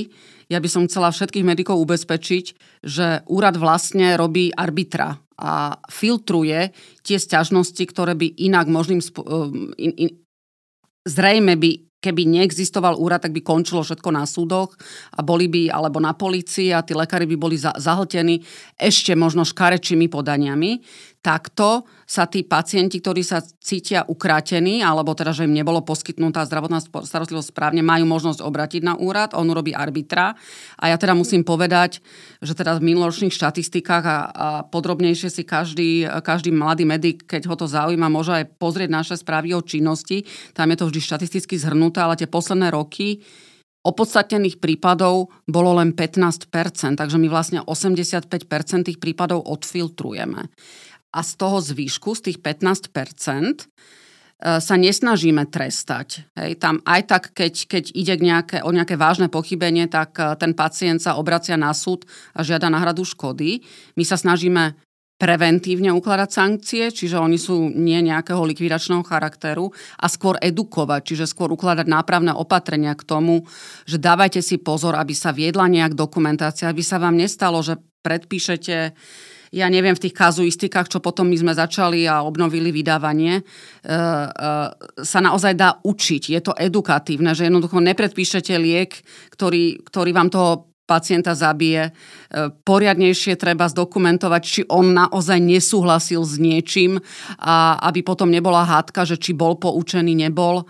[0.49, 2.45] ja by som chcela všetkých medikov ubezpečiť,
[2.85, 6.71] že úrad vlastne robí arbitra a filtruje
[7.03, 9.01] tie sťažnosti, ktoré by inak možným...
[9.03, 9.27] Sp-
[9.75, 10.09] in, in,
[11.05, 14.77] zrejme by keby neexistoval úrad, tak by končilo všetko na súdoch
[15.17, 18.45] a boli by, alebo na policii a tí lekári by boli zahltení
[18.77, 20.85] ešte možno škarečými podaniami
[21.25, 26.77] takto sa tí pacienti, ktorí sa cítia ukrátení, alebo teda, že im nebolo poskytnutá zdravotná
[26.85, 30.37] starostlivosť správne, majú možnosť obratiť na úrad, on urobí arbitra.
[30.77, 31.97] A ja teda musím povedať,
[32.45, 37.57] že teda v minuloročných štatistikách a, a podrobnejšie si každý, každý mladý medic, keď ho
[37.57, 40.29] to zaujíma, môže aj pozrieť naše správy o činnosti.
[40.53, 43.25] Tam je to vždy štatisticky zhrnuté, ale tie posledné roky
[43.85, 46.49] opodstatnených prípadov bolo len 15%,
[46.97, 48.25] takže my vlastne 85%
[48.89, 50.49] tých prípadov odfiltrujeme
[51.15, 53.55] a z toho zvýšku, z tých 15 e,
[54.59, 56.27] sa nesnažíme trestať.
[56.35, 60.51] Hej, tam aj tak, keď, keď ide nejaké, o nejaké vážne pochybenie, tak e, ten
[60.51, 62.03] pacient sa obracia na súd
[62.35, 63.63] a žiada náhradu škody.
[63.95, 64.75] My sa snažíme
[65.15, 71.47] preventívne ukladať sankcie, čiže oni sú nie nejakého likvidačného charakteru a skôr edukovať, čiže skôr
[71.55, 73.47] ukladať nápravné opatrenia k tomu,
[73.87, 78.91] že dávajte si pozor, aby sa viedla nejak dokumentácia, aby sa vám nestalo, že predpíšete
[79.55, 83.95] ja neviem, v tých kazuistikách, čo potom my sme začali a obnovili vydávanie, e, e,
[84.99, 86.23] sa naozaj dá učiť.
[86.35, 88.91] Je to edukatívne, že jednoducho nepredpíšete liek,
[89.31, 91.89] ktorý, ktorý vám toho pacienta zabije.
[91.89, 91.91] E,
[92.63, 97.01] poriadnejšie treba zdokumentovať, či on naozaj nesúhlasil s niečím
[97.41, 100.65] a aby potom nebola hádka, že či bol poučený, nebol, e,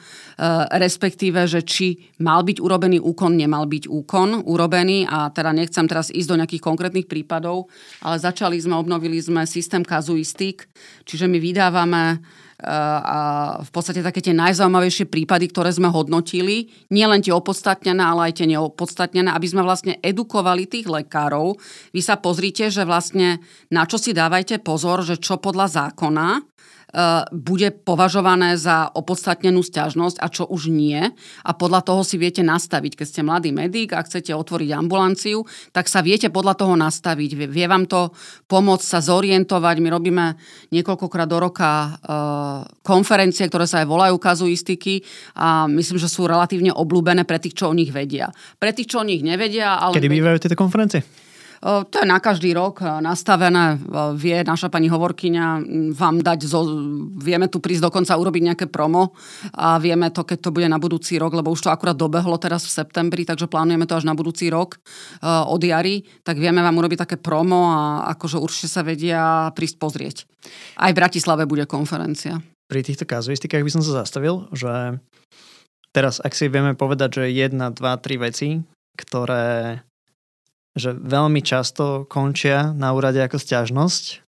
[0.79, 6.07] respektíve, že či mal byť urobený úkon, nemal byť úkon urobený a teda nechcem teraz
[6.09, 7.67] ísť do nejakých konkrétnych prípadov,
[7.99, 10.71] ale začali sme, obnovili sme systém kazuistik,
[11.03, 12.03] čiže my vydávame
[12.63, 18.31] a v podstate také tie najzaujímavejšie prípady, ktoré sme hodnotili, nie len tie opodstatnené, ale
[18.31, 21.59] aj tie neopodstatnené, aby sme vlastne edukovali tých lekárov.
[21.91, 26.54] Vy sa pozrite, že vlastne na čo si dávajte pozor, že čo podľa zákona
[27.35, 30.99] bude považované za opodstatnenú stiažnosť a čo už nie.
[31.43, 32.95] A podľa toho si viete nastaviť.
[32.95, 35.43] Keď ste mladý medic a chcete otvoriť ambulanciu,
[35.75, 37.51] tak sa viete podľa toho nastaviť.
[37.51, 38.15] Vie vám to
[38.47, 39.75] pomôcť sa zorientovať.
[39.83, 40.25] My robíme
[40.71, 41.89] niekoľkokrát do roka e,
[42.79, 45.03] konferencie, ktoré sa aj volajú kazuistiky
[45.35, 48.31] a myslím, že sú relatívne oblúbené pre tých, čo o nich vedia.
[48.55, 49.75] Pre tých, čo o nich nevedia.
[49.83, 51.24] Ale Kedy bývajú tieto konferencie?
[51.63, 53.79] To je na každý rok nastavené.
[54.19, 55.45] Vie naša pani hovorkyňa
[55.95, 56.67] vám dať, zo,
[57.15, 59.15] vieme tu prísť dokonca urobiť nejaké promo
[59.55, 62.67] a vieme to, keď to bude na budúci rok, lebo už to akurát dobehlo teraz
[62.67, 64.77] v septembri, takže plánujeme to až na budúci rok
[65.25, 70.17] od jary, tak vieme vám urobiť také promo a akože určite sa vedia prísť pozrieť.
[70.77, 72.43] Aj v Bratislave bude konferencia.
[72.65, 74.97] Pri týchto kazuistikách by som sa zastavil, že
[75.93, 78.61] teraz ak si vieme povedať, že jedna, dva, tri veci,
[78.97, 79.79] ktoré
[80.75, 84.21] že veľmi často končia na úrade ako stiažnosť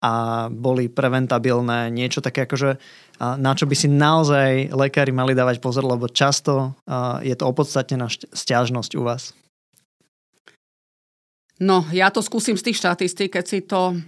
[0.00, 2.80] a boli preventabilné, niečo také akože
[3.20, 6.72] na čo by si naozaj lekári mali dávať pozor, lebo často
[7.20, 9.36] je to opodstatnená stiažnosť u vás.
[11.60, 14.00] No, ja to skúsim z tých štatistík, keď si to,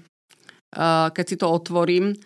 [1.12, 2.16] keď si to otvorím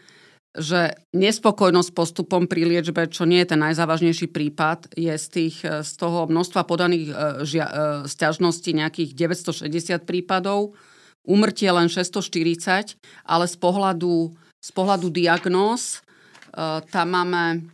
[0.56, 5.84] že nespokojnosť postupom pri liečbe, čo nie je ten najzávažnejší prípad, je z, tých, e,
[5.84, 7.14] z toho množstva podaných e,
[7.44, 7.72] žia, e,
[8.08, 10.72] stiažností nejakých 960 prípadov,
[11.28, 12.96] umrtie len 640,
[13.28, 14.32] ale z pohľadu,
[14.64, 16.00] z pohľadu diagnóz
[16.88, 17.68] tam máme,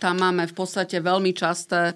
[0.00, 1.92] tam máme v podstate veľmi časté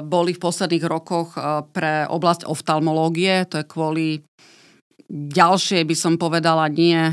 [0.00, 1.36] boli v posledných rokoch
[1.76, 4.08] pre oblasť oftalmológie, to je kvôli
[5.12, 7.12] ďalšej, by som povedala, nie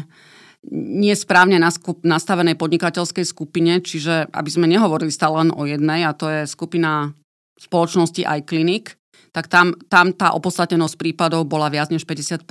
[0.99, 1.55] nesprávne
[2.03, 7.15] nastavenej podnikateľskej skupine, čiže aby sme nehovorili stále len o jednej, a to je skupina
[7.55, 12.43] spoločnosti iClinic, tak tam, tam tá opodstatnenosť prípadov bola viac než 50%.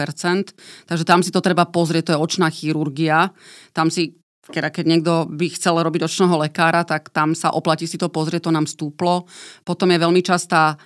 [0.86, 3.34] Takže tam si to treba pozrieť, to je očná chirurgia.
[3.74, 4.14] Tam si,
[4.46, 8.46] keď, keď niekto by chcel robiť očného lekára, tak tam sa oplatí si to pozrieť,
[8.46, 9.26] to nám stúplo.
[9.66, 10.78] Potom je veľmi častá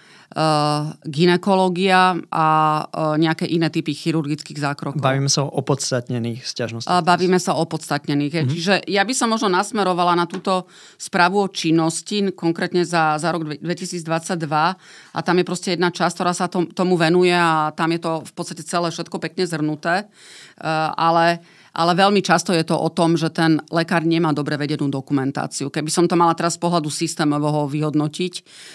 [1.05, 2.47] ginekológia a
[3.21, 5.05] nejaké iné typy chirurgických zákrokov.
[5.05, 7.05] Bavíme sa o opodstatnených sťažnostiach.
[7.05, 8.33] Bavíme sa o opodstatnených.
[8.33, 8.53] Mm-hmm.
[8.53, 10.64] Čiže ja by som možno nasmerovala na túto
[10.97, 14.01] správu o činnosti, konkrétne za, za rok 2022
[15.12, 18.12] a tam je proste jedna časť, ktorá sa tom, tomu venuje a tam je to
[18.25, 20.09] v podstate celé všetko pekne zhrnuté.
[20.97, 25.73] Ale ale veľmi často je to o tom, že ten lekár nemá dobre vedenú dokumentáciu.
[25.73, 28.33] Keby som to mala teraz z pohľadu systémového vyhodnotiť,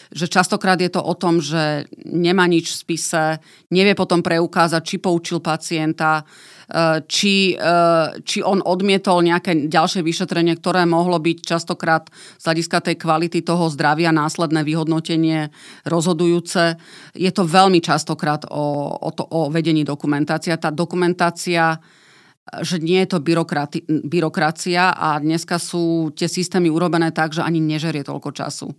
[0.09, 3.23] že častokrát je to o tom, že nemá nič v spise,
[3.69, 6.25] nevie potom preukázať, či poučil pacienta,
[6.65, 7.77] e, či, e,
[8.25, 12.09] či on odmietol nejaké ďalšie vyšetrenie, ktoré mohlo byť častokrát
[12.41, 15.53] z hľadiska tej kvality toho zdravia následné vyhodnotenie
[15.85, 16.81] rozhodujúce.
[17.13, 20.57] Je to veľmi častokrát o, o, to, o vedení dokumentácia.
[20.57, 21.77] Tá dokumentácia
[22.63, 23.23] že nie je to
[24.07, 28.71] byrokracia a dneska sú tie systémy urobené tak, že ani nežerie toľko času.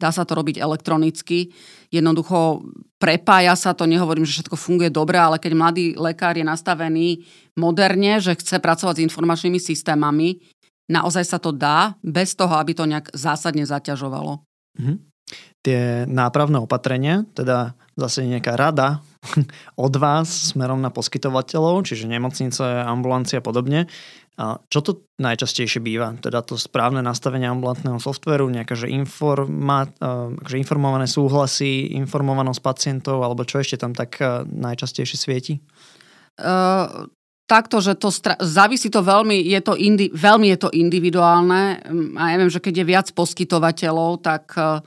[0.00, 1.54] Dá sa to robiť elektronicky.
[1.94, 2.66] Jednoducho
[2.98, 7.22] prepája sa to, nehovorím, že všetko funguje dobre, ale keď mladý lekár je nastavený
[7.54, 10.42] moderne, že chce pracovať s informačnými systémami,
[10.90, 14.42] naozaj sa to dá, bez toho, aby to nejak zásadne zaťažovalo.
[14.80, 15.11] Mhm.
[15.62, 18.98] Tie nápravné opatrenia, teda zase nejaká rada
[19.78, 23.86] od vás smerom na poskytovateľov, čiže nemocnice, ambulancia a podobne.
[24.40, 26.16] A čo to najčastejšie býva?
[26.16, 29.92] Teda to správne nastavenie ambulantného softveru, nejaká že, informa,
[30.48, 34.16] že informované súhlasy, informovanosť pacientov, alebo čo ešte tam tak
[34.48, 35.60] najčastejšie svieti?
[36.40, 37.12] Uh,
[37.44, 41.84] takto, že to stra- závisí to veľmi, je to indi- veľmi je to individuálne
[42.16, 44.80] a ja viem, že keď je viac poskytovateľov, tak uh,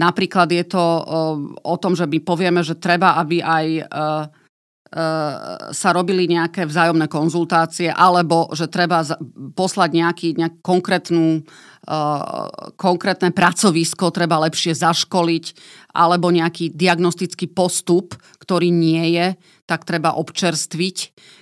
[0.00, 0.84] Napríklad je to
[1.60, 3.84] o tom, že my povieme, že treba, aby aj e, e,
[5.76, 9.04] sa robili nejaké vzájomné konzultácie, alebo že treba
[9.52, 11.44] poslať nejaký, nejak konkrétnu,
[12.76, 15.44] konkrétne pracovisko, treba lepšie zaškoliť,
[15.96, 19.34] alebo nejaký diagnostický postup, ktorý nie je,
[19.64, 20.96] tak treba občerstviť.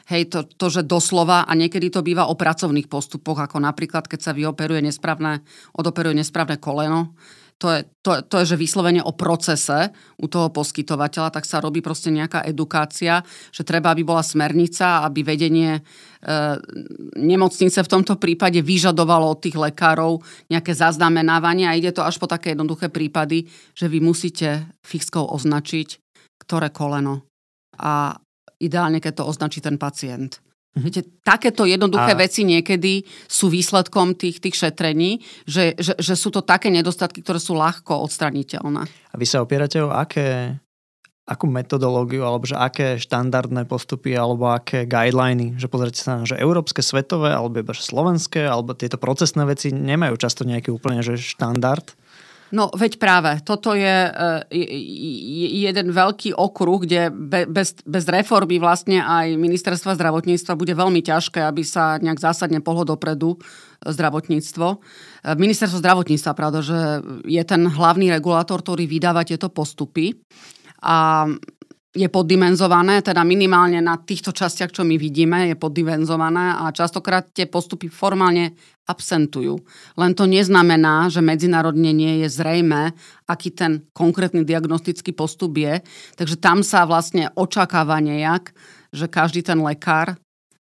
[0.09, 4.21] Hej, to, to, že doslova, a niekedy to býva o pracovných postupoch, ako napríklad, keď
[4.21, 5.45] sa vyoperuje nesprávne,
[5.77, 7.13] odoperuje nesprávne koleno,
[7.59, 9.91] to je, to, to je, že vyslovene o procese
[10.23, 13.19] u toho poskytovateľa, tak sa robí proste nejaká edukácia,
[13.51, 15.83] že treba, aby bola smernica, aby vedenie e,
[17.19, 22.31] nemocnice v tomto prípade vyžadovalo od tých lekárov nejaké zaznamenávanie a ide to až po
[22.31, 25.99] také jednoduché prípady, že vy musíte fixkou označiť,
[26.47, 27.27] ktoré koleno.
[27.75, 28.15] A
[28.63, 30.39] ideálne, keď to označí ten pacient.
[30.77, 30.85] Mhm.
[30.85, 32.21] Viete, takéto jednoduché a...
[32.21, 37.41] veci niekedy sú výsledkom tých, tých šetrení, že, že, že sú to také nedostatky, ktoré
[37.41, 38.83] sú ľahko odstraniteľné.
[38.87, 40.61] A vy sa opierate o aké,
[41.29, 46.39] akú metodológiu, alebo že aké štandardné postupy, alebo aké guideliny, že pozrite sa na že
[46.39, 51.97] európske, svetové, alebo iba slovenské, alebo tieto procesné veci nemajú často nejaký úplne že štandard?
[52.49, 54.09] No veď práve, toto je
[55.69, 57.13] jeden veľký okruh, kde
[57.45, 62.89] bez, bez reformy vlastne aj ministerstva zdravotníctva bude veľmi ťažké, aby sa nejak zásadne pohlo
[62.89, 63.39] dopredu e,
[63.93, 64.67] zdravotníctvo.
[64.73, 64.77] E,
[65.37, 66.79] ministerstvo zdravotníctva, pravda, že
[67.29, 70.17] je ten hlavný regulátor, ktorý vydáva tieto postupy.
[70.81, 71.29] A
[71.99, 77.51] je poddimenzované, teda minimálne na týchto častiach, čo my vidíme, je poddimenzované a častokrát tie
[77.51, 78.55] postupy formálne
[78.87, 79.59] absentujú.
[79.99, 82.95] Len to neznamená, že medzinárodne nie je zrejme,
[83.27, 85.83] aký ten konkrétny diagnostický postup je.
[86.15, 88.55] Takže tam sa vlastne očakáva nejak,
[88.95, 90.15] že každý ten lekár,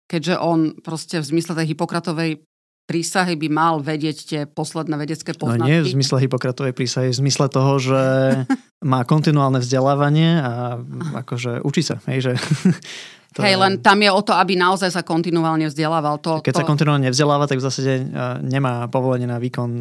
[0.10, 2.47] keďže on proste v zmysle tej Hipokratovej
[2.88, 5.60] prísahy by mal vedieť tie posledné vedecké poznatky.
[5.60, 8.02] No nie v zmysle Hipokratovej prísahy, v zmysle toho, že
[8.92, 10.80] má kontinuálne vzdelávanie a
[11.20, 12.00] akože učí sa.
[12.08, 12.34] Hej, že
[13.36, 16.18] to Hej, len tam je o to, aby naozaj sa kontinuálne vzdelával.
[16.24, 16.60] To, Keď to...
[16.64, 18.08] sa kontinuálne nevzdeláva, tak v zásade
[18.42, 19.78] nemá povolenie na výkon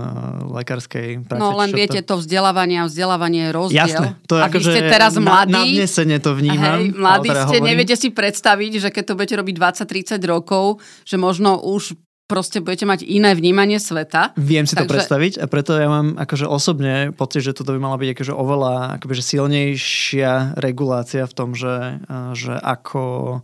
[0.52, 1.40] lekárskej práce.
[1.40, 2.18] No len viete, to...
[2.18, 3.86] to vzdelávanie a vzdelávanie je rozdiel.
[3.86, 4.08] Jasné.
[4.26, 5.78] To je a vy ste teraz mladí.
[5.78, 6.74] Na, to vnímam.
[6.82, 7.64] Hej, mladí ste, hovorím.
[7.70, 12.86] neviete si predstaviť, že keď to budete robiť 20-30 rokov, že možno už proste budete
[12.86, 14.34] mať iné vnímanie sveta.
[14.34, 14.82] Viem si Takže...
[14.82, 18.32] to predstaviť a preto ja mám akože osobne pocit, že toto by mala byť akože
[18.34, 22.02] oveľa akože silnejšia regulácia v tom, že,
[22.34, 23.40] že ako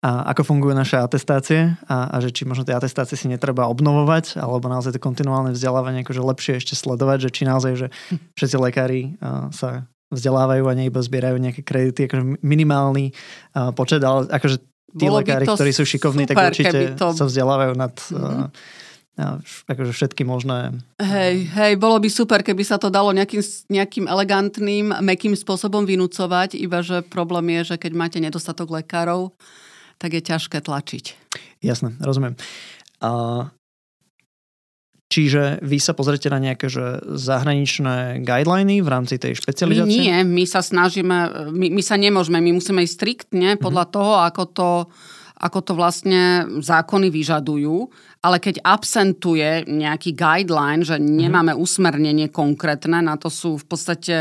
[0.00, 4.40] a ako fungujú naše atestácie a, a že či možno tie atestácie si netreba obnovovať
[4.40, 7.86] alebo naozaj to kontinuálne vzdelávanie akože lepšie ešte sledovať, že či naozaj, že
[8.32, 9.20] všetci lekári
[9.52, 13.12] sa vzdelávajú a nie iba zbierajú nejaké kredity, akože minimálny
[13.76, 17.06] počet, ale akože tí Bolo lekári, ktorí sú šikovní, super, tak určite to...
[17.14, 18.46] sa vzdelávajú nad mm-hmm.
[19.20, 20.80] uh, akože všetky možné.
[20.98, 26.56] Hej, hej, bolo by super, keby sa to dalo nejakým, nejakým elegantným, mekým spôsobom vynúcovať,
[26.56, 29.36] iba že problém je, že keď máte nedostatok lekárov,
[30.00, 31.04] tak je ťažké tlačiť.
[31.60, 32.34] Jasné, rozumiem.
[33.04, 33.52] Uh,
[35.10, 39.90] Čiže vy sa pozrite na nejaké že zahraničné guideliny v rámci tej špecializácie?
[39.90, 43.98] My nie, my sa snažíme, my, my sa nemôžeme, my musíme ísť striktne podľa mm-hmm.
[43.98, 44.70] toho, ako to,
[45.42, 47.90] ako to vlastne zákony vyžadujú,
[48.22, 51.66] ale keď absentuje nejaký guideline, že nemáme mm-hmm.
[51.66, 54.16] usmernenie konkrétne, na to sú v podstate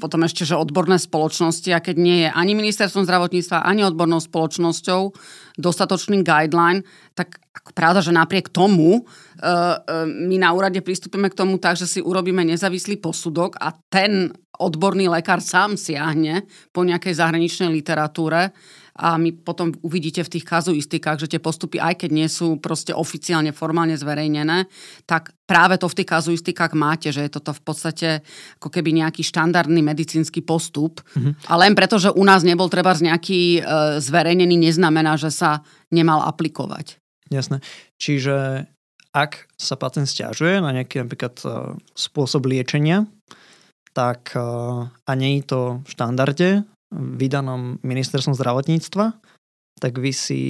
[0.00, 5.12] potom ešte, že odborné spoločnosti a keď nie je ani ministerstvom zdravotníctva, ani odbornou spoločnosťou
[5.60, 7.36] dostatočný guideline, tak
[7.76, 12.00] pravda, že napriek tomu uh, uh, my na úrade pristúpime k tomu tak, že si
[12.00, 18.56] urobíme nezávislý posudok a ten odborný lekár sám siahne po nejakej zahraničnej literatúre
[18.98, 22.90] a my potom uvidíte v tých kazuistikách, že tie postupy, aj keď nie sú proste
[22.90, 24.66] oficiálne, formálne zverejnené,
[25.06, 28.08] tak práve to v tých kazuistikách máte, že je toto v podstate
[28.58, 30.98] ako keby nejaký štandardný medicínsky postup.
[31.14, 31.46] Mm-hmm.
[31.46, 35.62] A len preto, že u nás nebol treba nejaký e, zverejnený, neznamená, že sa
[35.94, 36.98] nemal aplikovať.
[37.30, 37.62] Jasné.
[38.02, 38.66] Čiže
[39.14, 41.46] ak sa pacient stiažuje na nejaký napríklad e,
[41.94, 43.06] spôsob liečenia,
[43.94, 44.42] tak e,
[44.90, 46.50] a nie je to v štandarde,
[46.92, 49.12] vydanom ministerstvom zdravotníctva,
[49.78, 50.40] tak vy si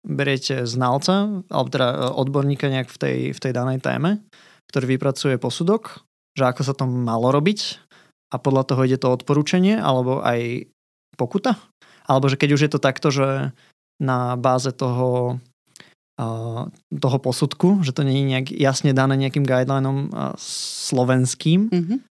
[0.00, 4.24] beriete znalca, alebo teda e, odborníka nejak v tej, v tej danej téme,
[4.72, 6.00] ktorý vypracuje posudok,
[6.34, 7.76] že ako sa to malo robiť
[8.32, 10.70] a podľa toho ide to odporúčanie, alebo aj
[11.18, 11.60] pokuta.
[12.08, 13.52] Alebo že keď už je to takto, že
[14.00, 15.36] na báze toho,
[16.16, 16.24] e,
[16.96, 20.10] toho posudku, že to nie je nejak jasne dané nejakým guidelineom e,
[20.40, 22.09] slovenským, mm-hmm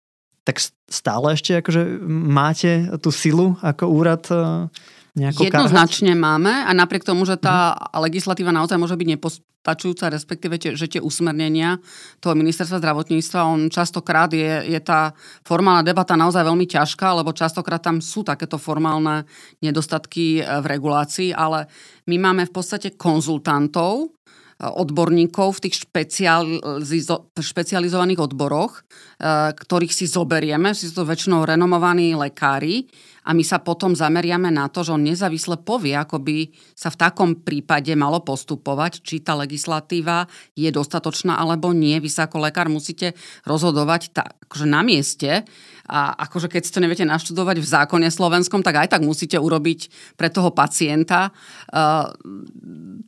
[0.41, 0.57] tak
[0.89, 4.67] stále ešte akože máte tú silu ako úrad e,
[5.13, 6.25] nejako Jednoznačne karhať?
[6.25, 8.01] máme a napriek tomu, že tá hmm.
[8.01, 11.77] legislatíva naozaj môže byť nepostačujúca, respektíve, že tie usmernenia
[12.17, 15.13] toho ministerstva zdravotníctva, on častokrát je, je tá
[15.45, 19.29] formálna debata naozaj veľmi ťažká, lebo častokrát tam sú takéto formálne
[19.61, 21.69] nedostatky e, v regulácii, ale
[22.09, 24.17] my máme v podstate konzultantov,
[24.62, 28.82] odborníkov v tých špecializo- špecializovaných odboroch, e,
[29.57, 32.86] ktorých si zoberieme, sú to väčšinou renomovaní lekári
[33.26, 36.99] a my sa potom zameriame na to, že on nezávisle povie, ako by sa v
[37.01, 40.26] takom prípade malo postupovať, či tá legislatíva
[40.57, 41.97] je dostatočná alebo nie.
[42.01, 43.14] Vy sa ako lekár musíte
[43.45, 45.45] rozhodovať tá, akože na mieste
[45.91, 49.91] a akože keď si to neviete naštudovať v zákone slovenskom, tak aj tak musíte urobiť
[50.15, 51.35] pre toho pacienta
[51.75, 52.07] uh,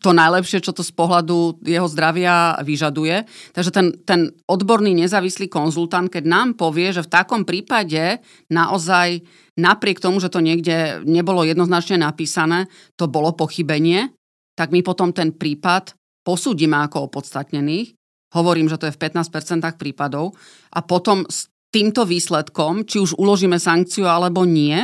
[0.03, 3.23] to najlepšie, čo to z pohľadu jeho zdravia vyžaduje.
[3.55, 8.19] Takže ten, ten odborný nezávislý konzultant, keď nám povie, že v takom prípade
[8.51, 9.23] naozaj
[9.55, 12.67] napriek tomu, že to niekde nebolo jednoznačne napísané,
[12.99, 14.11] to bolo pochybenie,
[14.59, 15.95] tak my potom ten prípad
[16.27, 17.95] posúdime ako opodstatnených.
[18.33, 20.33] Hovorím, že to je v 15% prípadov.
[20.73, 24.77] A potom s týmto výsledkom, či už uložíme sankciu alebo nie,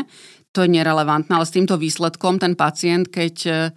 [0.49, 3.69] to je nerelevantné, ale s týmto výsledkom ten pacient, keď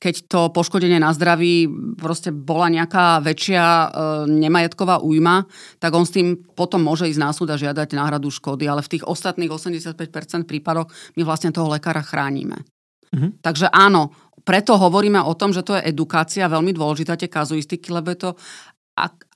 [0.00, 1.68] keď to poškodenie na zdraví
[2.00, 3.86] proste bola nejaká väčšia e,
[4.32, 5.44] nemajetková újma,
[5.76, 8.96] tak on s tým potom môže ísť na súd a žiadať náhradu škody, ale v
[8.96, 10.88] tých ostatných 85% prípadoch
[11.20, 12.64] my vlastne toho lekára chránime.
[13.12, 13.44] Mhm.
[13.44, 18.08] Takže áno, preto hovoríme o tom, že to je edukácia, veľmi dôležitá tie kazuistiky, lebo
[18.16, 18.30] je to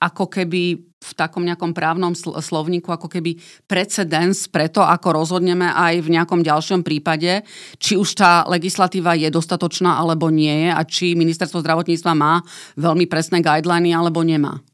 [0.01, 3.37] ako keby v takom nejakom právnom slovníku ako keby
[3.69, 7.45] precedens pre to, ako rozhodneme aj v nejakom ďalšom prípade,
[7.77, 12.41] či už tá legislatíva je dostatočná alebo nie je a či ministerstvo zdravotníctva má
[12.81, 14.65] veľmi presné guideliny alebo nemá.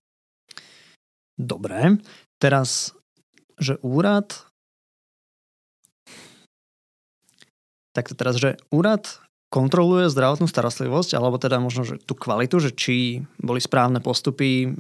[1.35, 1.99] Dobre,
[2.39, 2.95] teraz,
[3.59, 4.47] že úrad
[7.91, 9.19] tak teraz, že úrad
[9.51, 14.71] kontroluje zdravotnú starostlivosť, alebo teda možno že tú kvalitu, že či boli správne postupy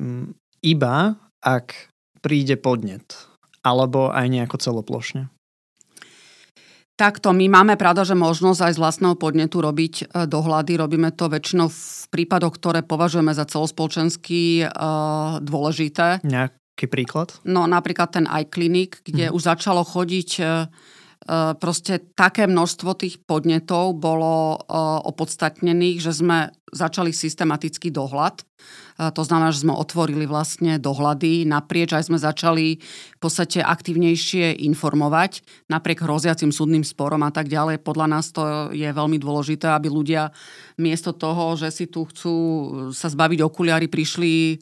[0.62, 3.16] iba ak príde podnet,
[3.64, 5.32] alebo aj nejako celoplošne?
[7.00, 10.76] Takto, my máme pravda, že možnosť aj z vlastného podnetu robiť e, dohľady.
[10.76, 11.80] Robíme to väčšinou v
[12.12, 16.20] prípadoch, ktoré považujeme za celospoločensky uh, dôležité.
[16.26, 17.38] Nejaký príklad?
[17.46, 19.32] No napríklad ten iClinic, kde mm.
[19.32, 20.68] už začalo chodiť uh,
[21.60, 24.56] proste také množstvo tých podnetov bolo
[25.04, 28.46] opodstatnených, že sme začali systematický dohľad.
[29.00, 35.40] To znamená, že sme otvorili vlastne dohľady naprieč, aj sme začali v podstate aktivnejšie informovať
[35.72, 37.80] napriek hroziacim súdnym sporom a tak ďalej.
[37.80, 40.28] Podľa nás to je veľmi dôležité, aby ľudia
[40.76, 42.36] miesto toho, že si tu chcú
[42.92, 44.60] sa zbaviť okuliary, prišli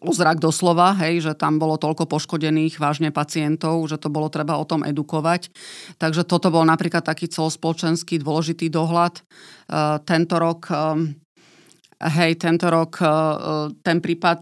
[0.00, 4.56] o zrak doslova, hej, že tam bolo toľko poškodených vážne pacientov, že to bolo treba
[4.56, 5.52] o tom edukovať.
[6.00, 9.20] Takže toto bol napríklad taký celospoločenský dôležitý dohľad.
[10.08, 10.72] Tento rok
[12.04, 13.00] Hej, tento rok
[13.80, 14.38] ten prípad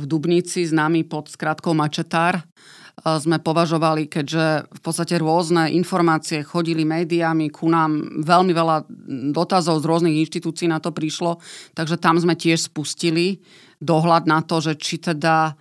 [0.00, 2.42] v Dubnici, známy pod skratkou Mačetár,
[3.04, 8.76] sme považovali, keďže v podstate rôzne informácie chodili médiami, ku nám veľmi veľa
[9.30, 11.38] dotazov z rôznych inštitúcií na to prišlo,
[11.76, 13.38] takže tam sme tiež spustili
[13.82, 15.58] dohľad na to, že či teda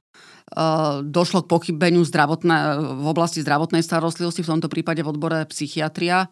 [1.01, 6.30] došlo k pochybeniu zdravotné, v oblasti zdravotnej starostlivosti, v tomto prípade v odbore psychiatria,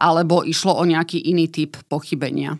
[0.00, 2.56] alebo išlo o nejaký iný typ pochybenia.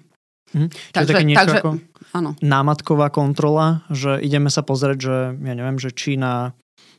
[0.52, 0.68] Hm.
[0.92, 1.70] Takže, také niečo takže, ako
[2.12, 2.30] áno.
[2.44, 6.52] námatková kontrola, že ideme sa pozrieť, že ja neviem, že či na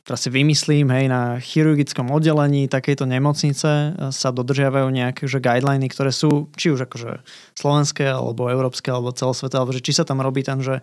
[0.06, 5.90] teraz si vymyslím, hej, na chirurgickom oddelení takejto nemocnice e, sa dodržiavajú nejaké že guideliny,
[5.90, 7.26] ktoré sú či už akože
[7.58, 10.78] slovenské, alebo európske, alebo celosvetové, alebo že či sa tam robí ten, že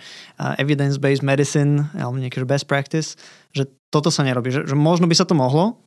[0.59, 3.15] evidence-based medicine, alebo nejaký že best practice,
[3.55, 4.51] že toto sa nerobí.
[4.51, 5.80] Že, že možno by sa to mohlo,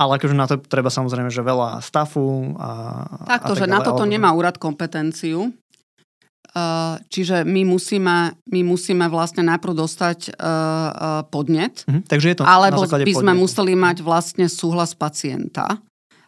[0.00, 2.70] ale akože na to treba samozrejme, že veľa stafu a...
[3.28, 5.52] Takto, a tak že na toto nemá úrad kompetenciu.
[6.52, 12.36] Eh, čiže my musíme, my musíme vlastne najprv dostať uh, uh, podnet, mm, takže je
[12.36, 13.24] to alebo by podnetu.
[13.24, 15.80] sme museli mať vlastne súhlas pacienta.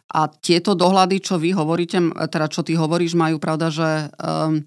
[0.09, 2.01] A tieto dohľady, čo vy hovoríte,
[2.33, 4.65] teda čo ty hovoríš, majú pravda, že, um,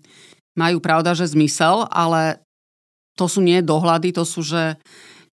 [0.55, 2.39] majú pravda, že zmysel, ale
[3.19, 4.79] to sú nie dohľady, to sú, že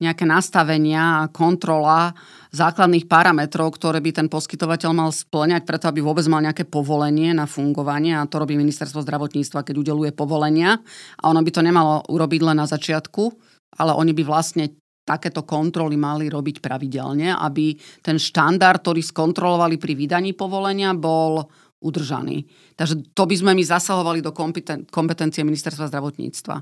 [0.01, 2.17] nejaké nastavenia a kontrola
[2.55, 7.43] základných parametrov, ktoré by ten poskytovateľ mal splňať, preto aby vôbec mal nejaké povolenie na
[7.43, 10.79] fungovanie a to robí ministerstvo zdravotníctva, keď udeluje povolenia
[11.19, 13.23] a ono by to nemalo urobiť len na začiatku,
[13.75, 14.71] ale oni by vlastne
[15.05, 21.45] takéto kontroly mali robiť pravidelne, aby ten štandard, ktorý skontrolovali pri vydaní povolenia, bol
[21.85, 22.49] udržaný.
[22.73, 24.33] Takže to by sme my zasahovali do
[24.89, 26.55] kompetencie ministerstva zdravotníctva.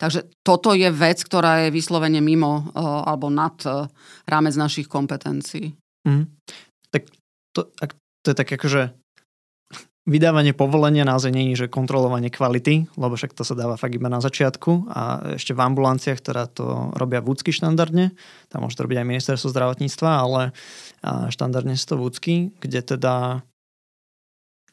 [0.00, 3.86] Takže toto je vec, ktorá je vyslovene mimo uh, alebo nad uh,
[4.26, 5.76] rámec našich kompetencií.
[6.08, 6.26] Mm.
[6.90, 7.02] Tak
[7.54, 8.90] to, ak, to je tak akože
[10.02, 14.18] vydávanie povolenia naozaj je, že kontrolovanie kvality, lebo však to sa dáva fakt iba na
[14.18, 15.02] začiatku a
[15.38, 18.10] ešte v ambulanciách, ktorá to robia vúcky štandardne,
[18.50, 20.40] tam môže to robiť aj ministerstvo zdravotníctva, ale
[21.30, 23.46] štandardne sú to vúcky, kde teda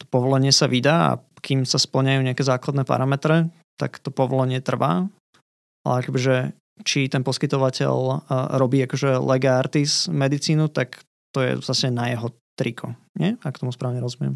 [0.01, 5.07] to povolenie sa vydá a kým sa splňajú nejaké základné parametre, tak to povolenie trvá.
[5.87, 6.51] Ale akože,
[6.83, 8.27] či ten poskytovateľ
[8.59, 10.99] robí akože lega artis medicínu, tak
[11.31, 12.91] to je zase na jeho triko.
[13.15, 13.39] Nie?
[13.39, 14.35] Ak tomu správne rozumiem.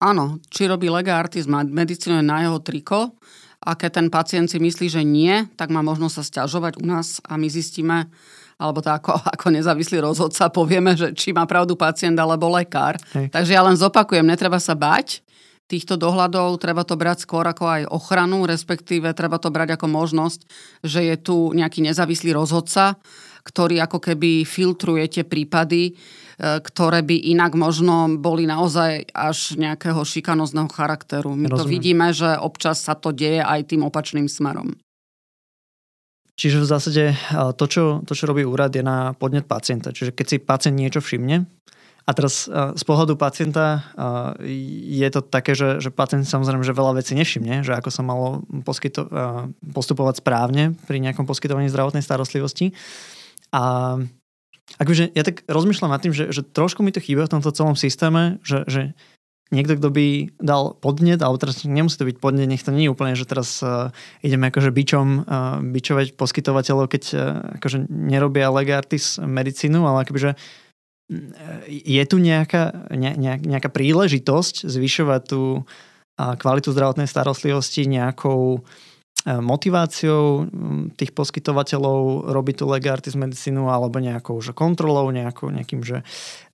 [0.00, 3.12] Áno, či robí lega artis medicínu je na jeho triko
[3.58, 7.18] a keď ten pacient si myslí, že nie, tak má možnosť sa stiažovať u nás
[7.26, 8.06] a my zistíme,
[8.56, 12.94] alebo to ako, ako nezávislý rozhodca povieme, že či má pravdu pacient alebo lekár.
[13.12, 13.34] Hej.
[13.34, 15.26] Takže ja len zopakujem, netreba sa bať
[15.68, 20.40] týchto dohľadov, treba to brať skôr ako aj ochranu, respektíve treba to brať ako možnosť,
[20.80, 22.96] že je tu nejaký nezávislý rozhodca,
[23.44, 25.92] ktorý ako keby filtruje tie prípady, e,
[26.40, 31.36] ktoré by inak možno boli naozaj až nejakého šikanozného charakteru.
[31.36, 31.60] My Rozumiem.
[31.60, 34.76] to vidíme, že občas sa to deje aj tým opačným smerom.
[36.38, 37.16] Čiže v zásade e,
[37.56, 39.92] to čo, to, čo robí úrad, je na podnet pacienta.
[39.92, 41.44] Čiže keď si pacient niečo všimne,
[42.08, 43.84] a teraz z pohľadu pacienta
[44.40, 48.48] je to také, že, že pacient samozrejme, že veľa vecí nevšimne, že ako sa malo
[48.64, 49.04] poskyto,
[49.60, 52.72] postupovať správne pri nejakom poskytovaní zdravotnej starostlivosti.
[53.52, 53.96] A
[54.80, 57.76] akože ja tak rozmýšľam nad tým, že, že trošku mi to chýba v tomto celom
[57.76, 58.96] systéme, že, že
[59.52, 60.06] niekto, kto by
[60.40, 63.60] dal podnet, alebo teraz nemusí to byť podnet, nech to nie je úplne, že teraz
[63.64, 67.20] uh, ideme akože bičom uh, bičovať poskytovateľov, keď uh,
[67.60, 70.36] akože nerobia legartis medicínu, ale akože
[71.68, 75.64] je tu nejaká, ne, nejaká príležitosť zvyšovať tú
[76.18, 78.60] kvalitu zdravotnej starostlivosti nejakou e,
[79.38, 80.50] motiváciou
[80.98, 86.02] tých poskytovateľov robiť tú legartis medicínu alebo nejakou že kontrolou, nejakou, nejakým že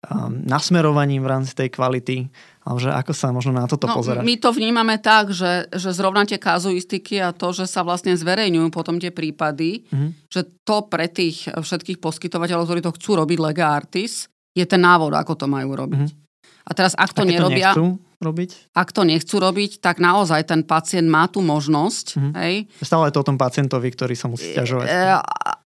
[0.04, 2.28] um, nasmerovaním v rámci tej kvality.
[2.64, 4.20] Ale že ako sa možno na toto no, pozerať?
[4.20, 8.68] My to vnímame tak, že, že zrovna tie kazuistiky a to, že sa vlastne zverejňujú
[8.68, 10.28] potom tie prípady, mm-hmm.
[10.28, 15.12] že to pre tých všetkých poskytovateľov, ktorí to chcú robiť lega artis, je ten návod,
[15.18, 16.08] ako to majú robiť.
[16.08, 16.22] Mm-hmm.
[16.64, 17.76] A teraz, ak to a nerobia...
[17.76, 18.72] To robiť?
[18.72, 22.06] Ak to nechcú robiť, tak naozaj ten pacient má tú možnosť.
[22.16, 22.32] Mm-hmm.
[22.40, 22.54] Hej.
[22.80, 24.86] Stále je to o tom pacientovi, ktorý sa musí stiažovať.
[24.88, 24.96] E,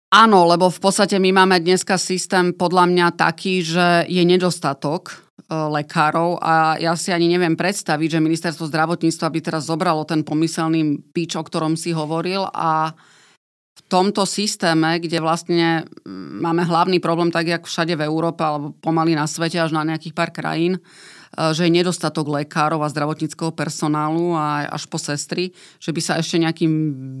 [0.08, 5.14] áno, lebo v podstate my máme dneska systém podľa mňa taký, že je nedostatok e,
[5.52, 11.04] lekárov a ja si ani neviem predstaviť, že ministerstvo zdravotníctva by teraz zobralo ten pomyselný
[11.12, 12.96] píč, o ktorom si hovoril a
[13.78, 18.74] v tomto systéme, kde vlastne mm, máme hlavný problém, tak jak všade v Európe alebo
[18.82, 20.80] pomaly na svete až na nejakých pár krajín, e,
[21.54, 26.42] že je nedostatok lekárov a zdravotníckého personálu a až po sestry, že by sa ešte
[26.42, 26.72] nejakým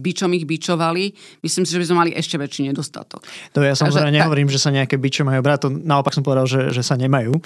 [0.02, 1.14] bičom ich bičovali.
[1.46, 3.22] Myslím si, že by sme mali ešte väčší nedostatok.
[3.54, 6.50] To ja samozrejme Takže, nehovorím, že sa nejaké biče majú brať, to naopak som povedal,
[6.50, 7.38] že, že sa nemajú,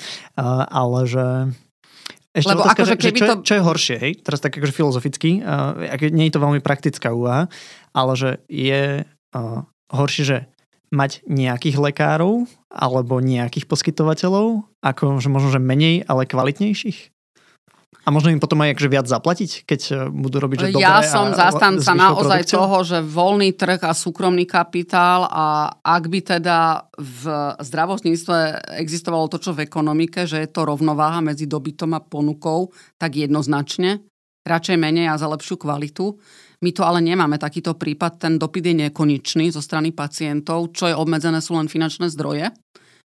[0.72, 1.52] ale že
[2.32, 3.34] ešte Lebo otázka, akože keby že čo, to...
[3.44, 4.12] čo je horšie, hej?
[4.24, 5.76] Teraz tak akože filozoficky, uh,
[6.08, 7.52] nie je to veľmi praktická úvaha,
[7.92, 9.60] ale že je uh,
[9.92, 10.38] horšie, že
[10.92, 17.11] mať nejakých lekárov alebo nejakých poskytovateľov, ako že možno, že menej, ale kvalitnejších?
[18.02, 21.06] A možno im potom aj akože viac zaplatiť, keď e, budú robiť, že dobre Ja
[21.06, 22.58] som zastanca naozaj produkciou?
[22.58, 27.22] toho, že voľný trh a súkromný kapitál a ak by teda v
[27.62, 28.36] zdravotníctve
[28.82, 34.02] existovalo to, čo v ekonomike, že je to rovnováha medzi dobytom a ponukou, tak jednoznačne.
[34.42, 36.18] Radšej menej a za lepšiu kvalitu.
[36.66, 40.94] My to ale nemáme takýto prípad, ten dopyt je nekonečný zo strany pacientov, čo je
[40.98, 42.50] obmedzené sú len finančné zdroje.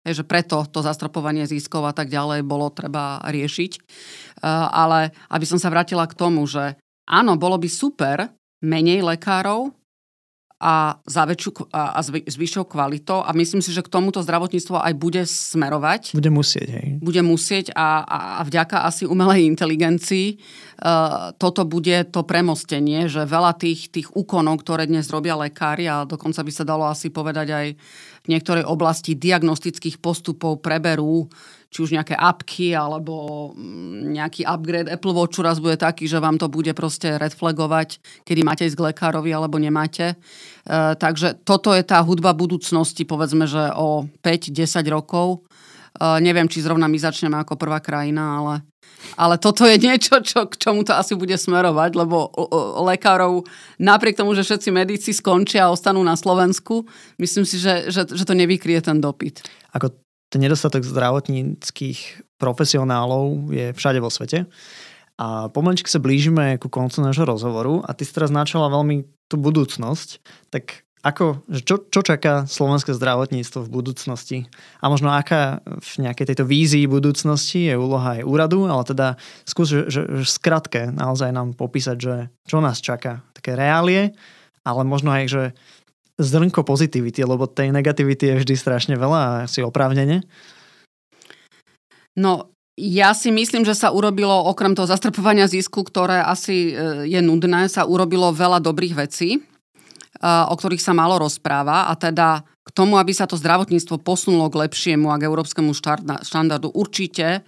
[0.10, 3.72] Takže preto to zastropovanie ziskov a tak ďalej bolo treba riešiť.
[3.78, 3.80] E,
[4.74, 8.26] ale aby som sa vrátila k tomu, že áno, bolo by super
[8.66, 9.70] menej lekárov
[10.60, 14.82] a, za väčšiu, a, a s vyššou kvalitou a myslím si, že k tomuto zdravotníctvo
[14.82, 16.18] aj bude smerovať.
[16.18, 16.88] Bude musieť, hej.
[16.99, 23.24] Bude musieť a, a, a vďaka asi umelej inteligencii uh, toto bude to premostenie, že
[23.24, 27.47] veľa tých, tých úkonov, ktoré dnes robia lekári a dokonca by sa dalo asi povedať
[27.55, 27.68] aj
[28.26, 31.28] v niektorej oblasti diagnostických postupov preberú
[31.70, 36.42] či už nejaké apky alebo mm, nejaký upgrade Apple Watchu raz bude taký, že vám
[36.42, 40.18] to bude proste red flagovať, kedy máte ísť k lekárovi alebo nemáte.
[40.66, 45.46] E, takže toto je tá hudba budúcnosti, povedzme, že o 5-10 rokov.
[45.94, 48.54] E, neviem, či zrovna my začneme ako prvá krajina, ale
[49.16, 52.32] ale toto je niečo, čo, k čomu to asi bude smerovať, lebo
[52.88, 53.47] lekárov,
[53.80, 56.88] napriek tomu, že všetci medici skončia a ostanú na Slovensku,
[57.20, 59.43] myslím si, že, že, že to nevykrie ten dopyt.
[59.76, 59.93] Ako
[60.30, 64.45] ten nedostatok zdravotníckých profesionálov je všade vo svete.
[65.20, 69.36] A pomaličky sa blížime ku koncu nášho rozhovoru a ty si teraz načala veľmi tú
[69.36, 70.24] budúcnosť.
[70.47, 74.38] Tak ako, čo, čo čaká slovenské zdravotníctvo v budúcnosti?
[74.84, 79.08] A možno aká v nejakej tejto vízii budúcnosti je úloha aj úradu, ale teda
[79.47, 83.24] skús, že, že, že skratke naozaj nám popísať, že čo nás čaká.
[83.32, 84.12] Také reálie,
[84.68, 85.43] ale možno aj, že
[86.20, 90.28] zrnko pozitivity, lebo tej negativity je vždy strašne veľa a si oprávnene.
[92.20, 97.20] No, ja si myslím, že sa urobilo, okrem toho zastrpovania zisku, ktoré asi e, je
[97.24, 99.39] nudné, sa urobilo veľa dobrých vecí,
[100.24, 104.68] o ktorých sa malo rozpráva a teda k tomu, aby sa to zdravotníctvo posunulo k
[104.68, 105.72] lepšiemu a k európskemu
[106.22, 107.48] štandardu, určite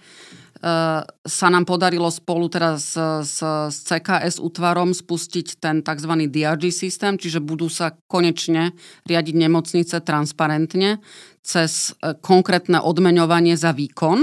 [1.26, 6.12] sa nám podarilo spolu teraz s, s CKS útvarom spustiť ten tzv.
[6.30, 8.70] DRG systém, čiže budú sa konečne
[9.10, 11.02] riadiť nemocnice transparentne
[11.42, 14.22] cez e, konkrétne odmeňovanie za výkon.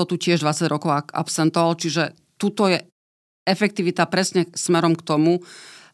[0.00, 2.80] To tu tiež 20 rokov absentovalo, čiže tuto je
[3.44, 5.44] efektivita presne smerom k tomu,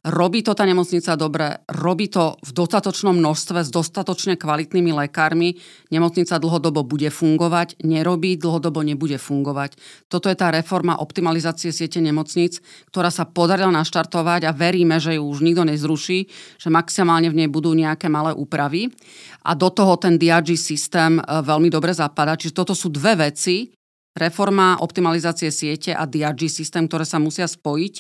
[0.07, 5.59] Robí to tá nemocnica dobre, robí to v dostatočnom množstve s dostatočne kvalitnými lekármi.
[5.91, 9.75] Nemocnica dlhodobo bude fungovať, nerobí, dlhodobo nebude fungovať.
[10.07, 12.63] Toto je tá reforma optimalizácie siete nemocnic,
[12.95, 17.49] ktorá sa podarila naštartovať a veríme, že ju už nikto nezruší, že maximálne v nej
[17.51, 18.95] budú nejaké malé úpravy.
[19.43, 22.39] A do toho ten DRG systém e, veľmi dobre zapadá.
[22.39, 23.75] Čiže toto sú dve veci,
[24.17, 27.95] reforma optimalizácie siete a DRG systém, ktoré sa musia spojiť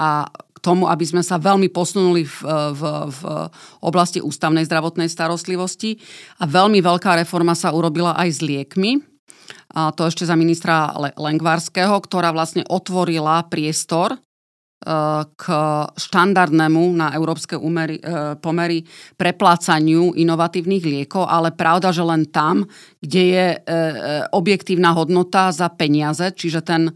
[0.00, 0.24] a
[0.58, 2.38] k tomu, aby sme sa veľmi posunuli v,
[2.74, 2.82] v,
[3.14, 3.20] v
[3.86, 5.94] oblasti ústavnej zdravotnej starostlivosti.
[6.42, 8.98] A veľmi veľká reforma sa urobila aj s liekmi.
[9.78, 14.18] A to ešte za ministra Lengvarského, ktorá vlastne otvorila priestor e,
[15.28, 15.44] k
[15.94, 18.82] štandardnému na európske umery, e, pomery
[19.14, 22.66] preplácaniu inovatívnych liekov, ale pravda, že len tam,
[22.98, 23.58] kde je e,
[24.34, 26.90] objektívna hodnota za peniaze, čiže ten,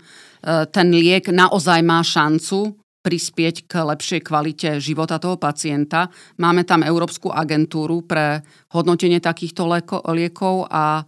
[0.74, 6.06] ten liek naozaj má šancu prispieť k lepšej kvalite života toho pacienta.
[6.38, 9.66] Máme tam Európsku agentúru pre hodnotenie takýchto
[10.06, 11.02] liekov a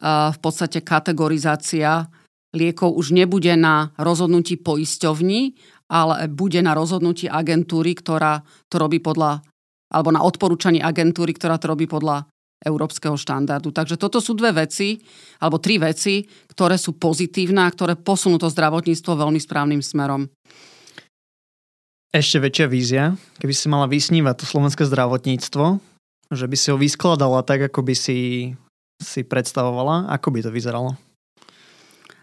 [0.00, 2.04] v podstate kategorizácia
[2.52, 5.40] liekov už nebude na rozhodnutí poisťovní,
[5.90, 9.40] ale bude na rozhodnutí agentúry, ktorá to robí podľa,
[9.90, 12.28] alebo na odporúčaní agentúry, ktorá to robí podľa
[12.60, 13.72] európskeho štandardu.
[13.72, 15.00] Takže toto sú dve veci,
[15.40, 16.20] alebo tri veci,
[16.52, 20.28] ktoré sú pozitívne a ktoré posunú to zdravotníctvo veľmi správnym smerom
[22.10, 23.04] ešte väčšia vízia,
[23.38, 25.78] keby si mala vysnívať to slovenské zdravotníctvo,
[26.30, 28.18] že by si ho vyskladala tak, ako by si
[29.00, 30.92] si predstavovala, ako by to vyzeralo?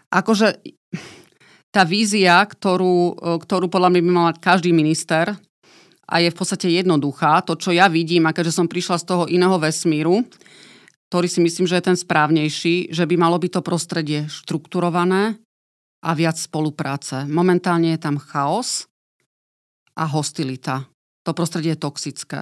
[0.08, 0.62] Akože
[1.68, 5.36] tá vízia, ktorú, ktorú podľa mňa by mal mať každý minister
[6.08, 9.24] a je v podstate jednoduchá, to, čo ja vidím, a keďže som prišla z toho
[9.28, 10.24] iného vesmíru,
[11.12, 15.36] ktorý si myslím, že je ten správnejší, že by malo byť to prostredie štrukturované
[16.00, 17.28] a viac spolupráce.
[17.28, 18.87] Momentálne je tam chaos
[19.98, 20.86] a hostilita.
[21.26, 22.40] To prostredie je toxické.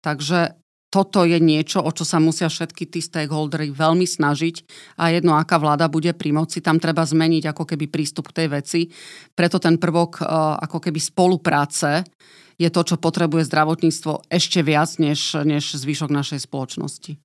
[0.00, 0.56] Takže
[0.92, 4.56] toto je niečo, o čo sa musia všetky tí stakeholdery veľmi snažiť
[5.00, 8.48] a jedno, aká vláda bude pri moci, tam treba zmeniť ako keby prístup k tej
[8.52, 8.80] veci.
[9.32, 10.28] Preto ten prvok e,
[10.68, 12.04] ako keby spolupráce
[12.60, 17.16] je to, čo potrebuje zdravotníctvo ešte viac než, než zvyšok našej spoločnosti.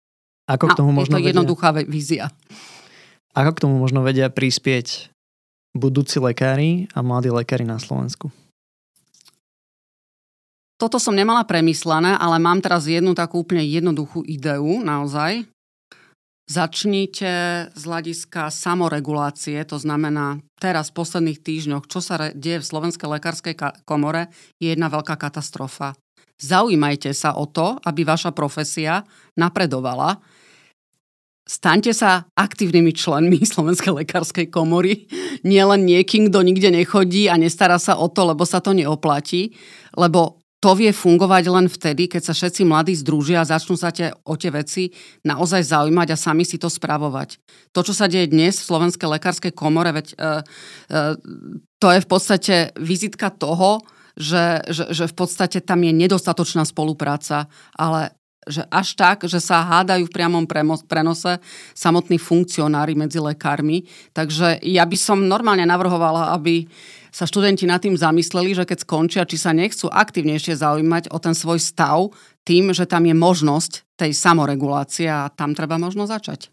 [0.48, 2.32] Ako k tomu A možno je to vedia, jednoduchá ve- vízia.
[3.36, 5.12] ako k tomu možno vedia prispieť
[5.76, 8.32] budúci lekári a mladí lekári na Slovensku?
[10.78, 15.50] Toto som nemala premyslené, ale mám teraz jednu takú úplne jednoduchú ideu, naozaj.
[16.48, 17.34] Začnite
[17.74, 23.54] z hľadiska samoregulácie, to znamená teraz v posledných týždňoch, čo sa deje v Slovenskej lekárskej
[23.84, 25.98] komore, je jedna veľká katastrofa.
[26.38, 29.02] Zaujímajte sa o to, aby vaša profesia
[29.34, 30.22] napredovala.
[31.44, 35.10] Staňte sa aktívnymi členmi Slovenskej lekárskej komory.
[35.42, 39.58] Nielen niekým, kto nikde nechodí a nestará sa o to, lebo sa to neoplatí.
[39.98, 44.12] Lebo to vie fungovať len vtedy, keď sa všetci mladí združia a začnú sa te,
[44.28, 44.92] o tie veci
[45.24, 47.40] naozaj zaujímať a sami si to spravovať.
[47.72, 50.28] To, čo sa deje dnes v Slovenskej lekárskej komore, veď, e, e,
[51.80, 53.80] to je v podstate vizitka toho,
[54.20, 58.12] že, že, že v podstate tam je nedostatočná spolupráca, ale
[58.44, 60.44] že až tak, že sa hádajú v priamom
[60.88, 61.40] prenose
[61.76, 63.88] samotní funkcionári medzi lekármi.
[64.16, 66.68] Takže ja by som normálne navrhovala, aby
[67.12, 71.36] sa študenti nad tým zamysleli, že keď skončia, či sa nechcú aktívnejšie zaujímať o ten
[71.36, 72.12] svoj stav
[72.48, 76.48] tým, že tam je možnosť tej samoregulácie a tam treba možno začať.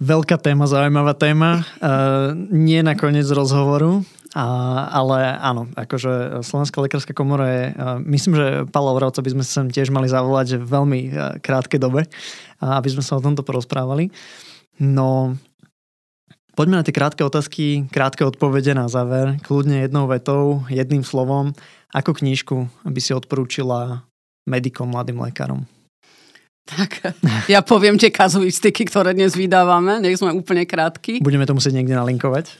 [0.00, 1.60] Veľká téma, zaujímavá téma.
[1.76, 4.00] Uh, nie na koniec rozhovoru,
[4.32, 4.46] a,
[4.88, 9.66] ale áno, akože Slovenská lekárska komora je, uh, myslím, že Pavla Vravca by sme sem
[9.68, 11.12] tiež mali zavolať v veľmi uh,
[11.44, 14.08] krátkej dobe, uh, aby sme sa o tomto porozprávali.
[14.80, 15.36] No,
[16.60, 21.56] poďme na tie krátke otázky, krátke odpovede na záver, kľudne jednou vetou, jedným slovom.
[21.96, 24.04] Ako knížku by si odporúčila
[24.44, 25.64] medikom, mladým lekárom?
[26.68, 27.16] Tak,
[27.48, 31.24] ja poviem tie kazuistiky, ktoré dnes vydávame, nech sme úplne krátky.
[31.24, 32.52] Budeme to musieť niekde nalinkovať.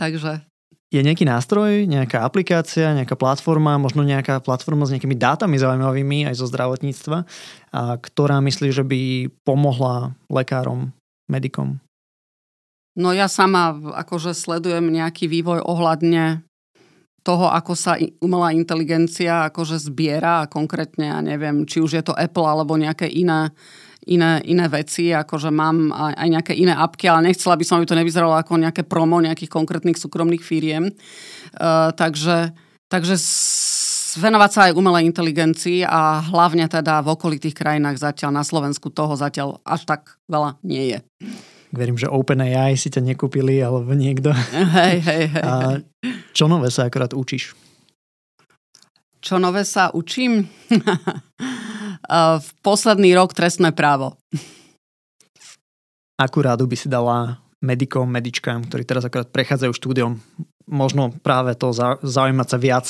[0.00, 0.40] Takže
[0.88, 6.40] Je nejaký nástroj, nejaká aplikácia, nejaká platforma, možno nejaká platforma s nejakými dátami zaujímavými aj
[6.40, 7.28] zo zdravotníctva,
[7.76, 10.96] a ktorá myslí, že by pomohla lekárom,
[11.28, 11.84] medikom?
[12.98, 16.42] No ja sama akože sledujem nejaký vývoj ohľadne
[17.20, 22.16] toho, ako sa umelá inteligencia akože zbiera a konkrétne, ja neviem, či už je to
[22.16, 23.52] Apple alebo nejaké iné,
[24.08, 27.86] iné, iné veci, akože mám aj, aj nejaké iné apky, ale nechcela by som, aby
[27.86, 30.88] to nevyzeralo ako nejaké promo nejakých konkrétnych súkromných firiem.
[31.60, 32.56] Uh, takže,
[32.88, 33.20] takže
[34.16, 39.12] venovať sa aj umelej inteligencii a hlavne teda v okolitých krajinách zatiaľ na Slovensku toho
[39.12, 40.98] zatiaľ až tak veľa nie je.
[41.70, 44.34] Verím, že OpenAI si ťa nekúpili alebo niekto.
[44.34, 45.42] Hej, hej, hej.
[45.42, 45.78] A
[46.34, 47.54] čo nové sa akorát učíš?
[49.22, 50.50] Čo nové sa učím?
[52.42, 54.18] v posledný rok trestné právo.
[56.18, 60.16] Akú rádu by si dala medikom, medičkám, ktorí teraz akorát prechádzajú štúdiom,
[60.68, 62.86] možno práve to za- zaujímať sa viac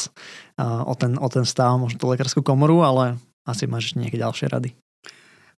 [0.63, 4.71] o ten, o ten stav, možno tú lekárskú komoru, ale asi máš nejaké ďalšie rady.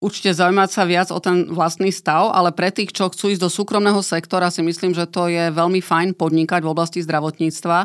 [0.01, 3.53] Určite zaujímať sa viac o ten vlastný stav, ale pre tých, čo chcú ísť do
[3.53, 7.77] súkromného sektora, si myslím, že to je veľmi fajn podnikať v oblasti zdravotníctva.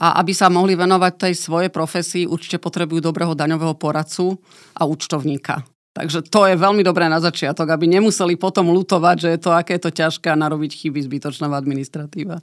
[0.00, 4.38] A aby sa mohli venovať tej svojej profesii, určite potrebujú dobrého daňového poradcu
[4.78, 5.66] a účtovníka.
[5.90, 9.74] Takže to je veľmi dobré na začiatok, aby nemuseli potom lutovať, že je to, aké
[9.74, 12.38] je to ťažké a narobiť chyby zbytočná v administratíve.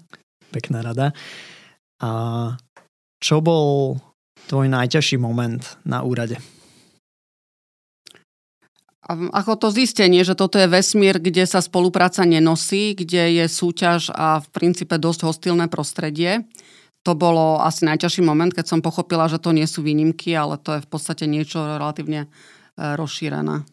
[0.52, 1.16] Pekná rada.
[2.04, 2.12] A
[3.24, 3.98] čo bol
[4.52, 6.57] tvoj najťažší moment na úrade?
[9.08, 14.44] Ako to zistenie, že toto je vesmír, kde sa spolupráca nenosí, kde je súťaž a
[14.44, 16.44] v princípe dosť hostilné prostredie.
[17.08, 20.76] To bolo asi najťažší moment, keď som pochopila, že to nie sú výnimky, ale to
[20.76, 23.64] je v podstate niečo relatívne e, rozšírené.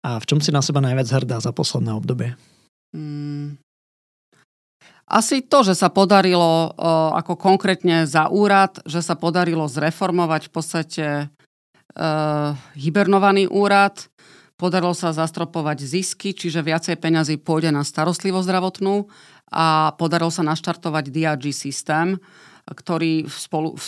[0.00, 2.32] A v čom si na seba najviac hrdá za posledné obdobie?
[2.96, 3.60] Mm.
[5.06, 10.52] Asi to, že sa podarilo o, ako konkrétne za úrad, že sa podarilo zreformovať v
[10.54, 11.24] podstate e,
[12.76, 14.08] hibernovaný úrad,
[14.56, 19.08] podarilo sa zastropovať zisky, čiže viacej peňazí pôjde na starostlivosť zdravotnú
[19.52, 22.16] a podarilo sa naštartovať DRG systém,
[22.66, 23.78] ktorý spolu,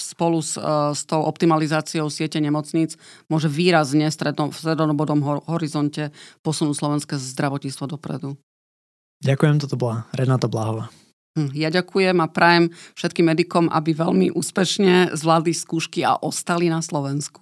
[0.00, 0.56] spolu s,
[0.96, 2.96] s tou optimalizáciou siete nemocníc
[3.28, 6.08] môže výrazne v strednobodom horizonte
[6.40, 8.40] posunúť slovenské zdravotníctvo dopredu.
[9.20, 10.88] Ďakujem, toto bola Renata Blahová.
[11.54, 17.40] Ja ďakujem a prajem všetkým medikom, aby veľmi úspešne zvládli skúšky a ostali na Slovensku.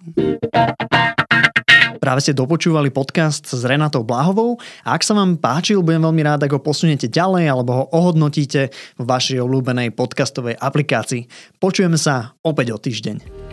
[1.97, 6.45] Práve ste dopočúvali podcast s Renatou Blahovou a ak sa vám páčil, budem veľmi rád,
[6.45, 11.27] ak ho posuniete ďalej alebo ho ohodnotíte v vašej obľúbenej podcastovej aplikácii.
[11.57, 13.46] Počujeme sa opäť o týždeň.